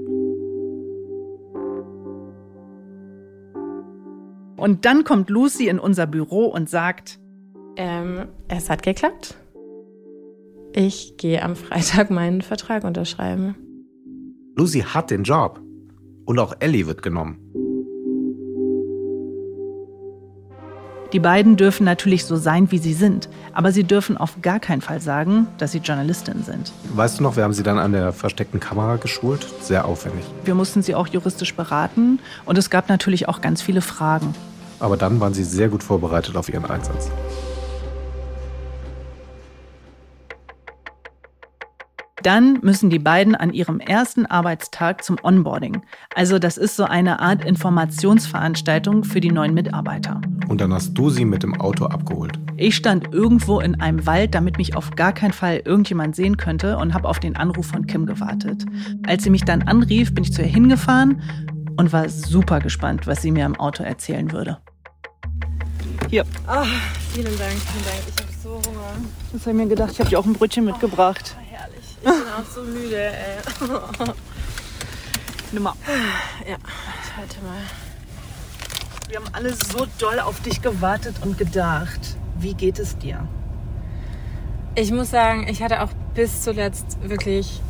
Und 4.63 4.85
dann 4.85 5.03
kommt 5.03 5.29
Lucy 5.29 5.67
in 5.67 5.77
unser 5.77 6.07
Büro 6.07 6.45
und 6.45 6.69
sagt, 6.69 7.19
ähm, 7.75 8.29
es 8.47 8.69
hat 8.69 8.81
geklappt. 8.81 9.35
Ich 10.71 11.17
gehe 11.17 11.43
am 11.43 11.57
Freitag 11.57 12.09
meinen 12.09 12.41
Vertrag 12.41 12.85
unterschreiben. 12.85 13.57
Lucy 14.55 14.79
hat 14.79 15.11
den 15.11 15.23
Job. 15.23 15.59
Und 16.23 16.39
auch 16.39 16.55
Ellie 16.61 16.87
wird 16.87 17.01
genommen. 17.01 17.39
Die 21.11 21.19
beiden 21.19 21.57
dürfen 21.57 21.83
natürlich 21.83 22.23
so 22.23 22.37
sein, 22.37 22.71
wie 22.71 22.77
sie 22.77 22.93
sind, 22.93 23.27
aber 23.51 23.73
sie 23.73 23.83
dürfen 23.83 24.15
auf 24.15 24.41
gar 24.41 24.61
keinen 24.61 24.81
Fall 24.81 25.01
sagen, 25.01 25.47
dass 25.57 25.73
sie 25.73 25.79
Journalistin 25.79 26.41
sind. 26.43 26.71
Weißt 26.95 27.19
du 27.19 27.23
noch, 27.23 27.35
wir 27.35 27.43
haben 27.43 27.53
sie 27.53 27.63
dann 27.63 27.79
an 27.79 27.91
der 27.91 28.13
versteckten 28.13 28.61
Kamera 28.61 28.95
geschult. 28.95 29.45
Sehr 29.59 29.83
aufwendig. 29.83 30.23
Wir 30.45 30.55
mussten 30.55 30.81
sie 30.81 30.95
auch 30.95 31.07
juristisch 31.07 31.53
beraten 31.53 32.19
und 32.45 32.57
es 32.57 32.69
gab 32.69 32.87
natürlich 32.87 33.27
auch 33.27 33.41
ganz 33.41 33.61
viele 33.61 33.81
Fragen. 33.81 34.33
Aber 34.79 34.97
dann 34.97 35.19
waren 35.19 35.33
sie 35.33 35.43
sehr 35.43 35.69
gut 35.69 35.83
vorbereitet 35.83 36.35
auf 36.35 36.49
ihren 36.49 36.65
Einsatz. 36.65 37.09
Dann 42.23 42.59
müssen 42.61 42.89
die 42.89 42.99
beiden 42.99 43.35
an 43.35 43.51
ihrem 43.51 43.81
ersten 43.81 44.25
Arbeitstag 44.25 45.03
zum 45.03 45.17
Onboarding. 45.21 45.81
Also 46.15 46.39
das 46.39 46.57
ist 46.57 46.77
so 46.77 46.85
eine 46.85 47.19
Art 47.19 47.43
Informationsveranstaltung 47.43 49.03
für 49.03 49.19
die 49.19 49.31
neuen 49.31 49.53
Mitarbeiter. 49.53 50.21
Und 50.47 50.61
dann 50.61 50.73
hast 50.73 50.93
du 50.93 51.09
sie 51.09 51.25
mit 51.25 51.43
dem 51.43 51.59
Auto 51.59 51.85
abgeholt. 51.85 52.39
Ich 52.55 52.77
stand 52.77 53.13
irgendwo 53.13 53.59
in 53.59 53.81
einem 53.81 54.05
Wald, 54.05 54.35
damit 54.35 54.57
mich 54.57 54.77
auf 54.77 54.91
gar 54.91 55.11
keinen 55.11 55.33
Fall 55.33 55.63
irgendjemand 55.65 56.15
sehen 56.15 56.37
könnte 56.37 56.77
und 56.77 56.93
habe 56.93 57.09
auf 57.09 57.19
den 57.19 57.35
Anruf 57.35 57.67
von 57.67 57.87
Kim 57.87 58.05
gewartet. 58.05 58.63
Als 59.05 59.23
sie 59.23 59.29
mich 59.29 59.43
dann 59.43 59.63
anrief, 59.63 60.15
bin 60.15 60.23
ich 60.23 60.31
zu 60.31 60.41
ihr 60.41 60.47
hingefahren 60.47 61.21
und 61.75 61.91
war 61.91 62.07
super 62.07 62.59
gespannt, 62.59 63.05
was 63.05 63.21
sie 63.21 63.31
mir 63.31 63.45
im 63.45 63.57
Auto 63.57 63.83
erzählen 63.83 64.31
würde. 64.31 64.59
Hier. 66.09 66.25
Oh, 66.47 66.65
vielen 67.13 67.37
Dank, 67.37 67.51
vielen 67.51 67.85
Dank. 67.85 68.03
Ich 68.07 68.21
habe 68.21 68.33
so 68.43 68.69
Hunger. 68.69 68.93
Das 69.31 69.41
habe 69.41 69.51
ich 69.51 69.57
mir 69.57 69.67
gedacht. 69.67 69.91
Ich 69.91 69.99
habe 69.99 70.09
dir 70.09 70.19
auch 70.19 70.25
ein 70.25 70.33
Brötchen 70.33 70.65
mitgebracht. 70.65 71.35
Oh, 71.37 71.41
herrlich. 71.49 71.79
Ich 71.97 72.03
bin 72.03 72.13
auch 72.13 72.53
so 72.53 72.61
müde, 72.61 73.05
ey. 73.05 73.37
Nimm 75.51 75.63
mal. 75.63 75.73
Ja, 76.47 76.57
ich 77.03 77.17
halte 77.17 77.41
mal. 77.41 77.61
Wir 79.07 79.17
haben 79.17 79.27
alle 79.33 79.53
so 79.53 79.85
doll 79.99 80.19
auf 80.19 80.41
dich 80.41 80.61
gewartet 80.61 81.15
und 81.21 81.37
gedacht. 81.37 82.17
Wie 82.37 82.53
geht 82.53 82.79
es 82.79 82.97
dir? 82.97 83.27
Ich 84.75 84.91
muss 84.91 85.11
sagen, 85.11 85.47
ich 85.47 85.61
hatte 85.61 85.81
auch 85.83 85.89
bis 86.15 86.41
zuletzt 86.41 86.97
wirklich 87.03 87.61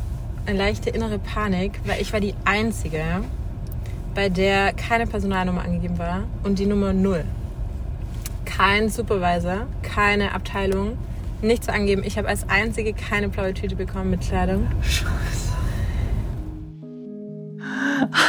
eine 0.46 0.56
leichte 0.56 0.90
innere 0.90 1.18
Panik, 1.18 1.80
weil 1.84 2.00
ich 2.00 2.12
war 2.12 2.20
die 2.20 2.34
Einzige, 2.44 3.04
bei 4.14 4.28
der 4.28 4.72
keine 4.72 5.06
Personalnummer 5.06 5.62
angegeben 5.62 5.98
war 5.98 6.24
und 6.42 6.58
die 6.58 6.66
Nummer 6.66 6.92
null. 6.92 7.24
Keinen 8.44 8.88
Supervisor, 8.88 9.66
keine 9.82 10.32
Abteilung, 10.32 10.96
nichts 11.42 11.68
angeben. 11.68 12.02
Ich 12.04 12.18
habe 12.18 12.28
als 12.28 12.48
einzige 12.48 12.92
keine 12.92 13.28
blaue 13.28 13.54
Tüte 13.54 13.76
bekommen 13.76 14.10
mit 14.10 14.22
Kleidung. 14.22 14.66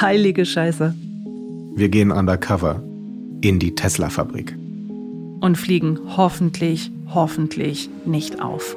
Heilige 0.01 0.45
Scheiße. 0.45 0.93
Wir 1.75 1.89
gehen 1.89 2.11
undercover 2.11 2.81
in 3.41 3.59
die 3.59 3.75
Tesla-Fabrik. 3.75 4.55
Und 5.41 5.57
fliegen 5.57 5.99
hoffentlich, 6.15 6.91
hoffentlich 7.13 7.89
nicht 8.05 8.41
auf. 8.41 8.75